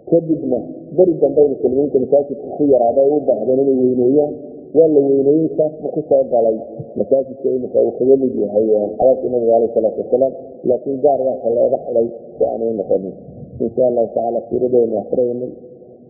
[0.08, 0.58] Kadibna
[0.96, 4.32] beri dambe muslimiinta masaajidka ku yaraada ay u baahdeen inay weyneeyaan
[4.76, 6.00] waa la weyneeyey saasbu ku
[6.32, 6.56] galay.
[6.96, 10.32] Masaajidka iminka uu kaga mid yahay xabaabkii nabiga caleyh salaatu wasalaam
[10.68, 13.14] laakiin gaar waaka looga xidhay si aanay noqonin
[13.64, 15.52] insha allahu tacaala siiradeenu akhriyaynay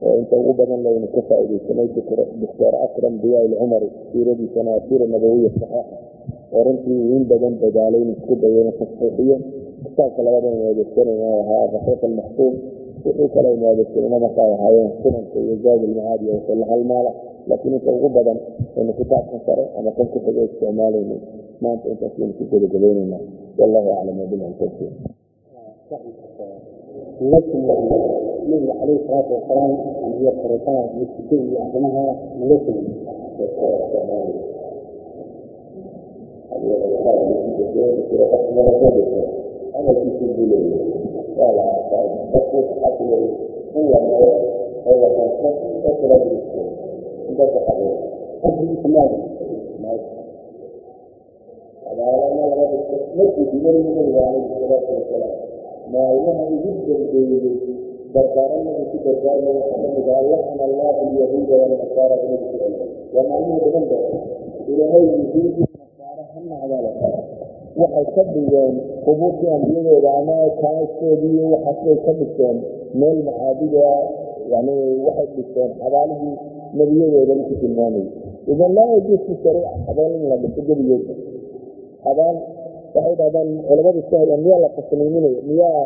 [0.03, 1.88] oo inta ugu badan laynu ka faaidaysanay
[2.43, 6.11] doctor akram diyaa ilcumari siiradiisana asiira nabawiya saxiixa
[6.55, 9.38] oo runtii in badan dadaalay in isku dayo inuu
[9.82, 12.55] kitaabka labadan inu adeegsanayna ahaa raxiiq almaxsuum
[13.05, 17.11] wixii kale inu adeegsanayna marka ahaayeen sunanka iyo zaad ilmacaadi wixii la halmaala
[17.48, 18.38] laakiin inta ugu badan
[18.76, 21.16] aynu kitaabkan sare ama kan ku xigo isticmaalayna
[21.62, 23.18] maanta intaas ku gebagabaynayna
[23.59, 24.94] wallahu aclam wabillahi tawfiiq
[28.50, 29.72] nabiga calayhi salaatu wasalaam
[30.20, 30.84] iyo fariisanaha
[32.42, 32.57] iyo
[55.92, 57.56] maalmaha ugu dambeeyey
[58.14, 61.54] dardaaranada ku dardaarmaya waxaa ka mid ah laxna allahu alyahuuda
[62.22, 62.74] celiyay
[63.14, 64.18] waa maalmuhu dhigan doona
[64.70, 65.04] ilaahay
[67.80, 68.74] waxay ka dhigeen
[69.05, 72.57] qubuurtii ambiyadooda ama kaastoodii waxaasbay ka dhigteen
[73.01, 73.85] meel macaabida
[74.53, 74.74] yani
[75.07, 76.37] waxay dhigteen xabaalihii
[76.78, 78.07] nebiyadooda ku tilmaamayay
[78.53, 81.14] idan laa yajuusu shariica xabaal in la dhiso gebigeeda
[82.05, 82.37] xabaal
[82.95, 85.85] waxay dhahdaan culamadu hayaan miyaa la tasniiminayo miyaa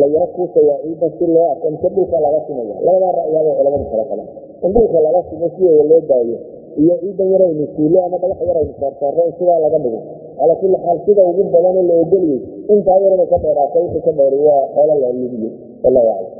[0.00, 4.04] la yaro kuusaya ciidan si loo arko mise dhulka laga simaya labadaa ra'yaabay culamadu kala
[4.10, 4.28] qabaan
[4.64, 6.38] in dhulka laga simo sideeda loo daayo
[6.82, 10.00] iyo ciidan yaraynu suulo ama dhagax yaraynu saarsaarro in sidaa laga dhigo.
[10.38, 12.40] Calaa kulli xaal sida ugu badanoo la ogoliyey
[12.74, 15.50] intaa yarada ka dheeraatay wixii ka dheeray waa xoolo la lugiyo
[15.84, 16.39] wallahu aclam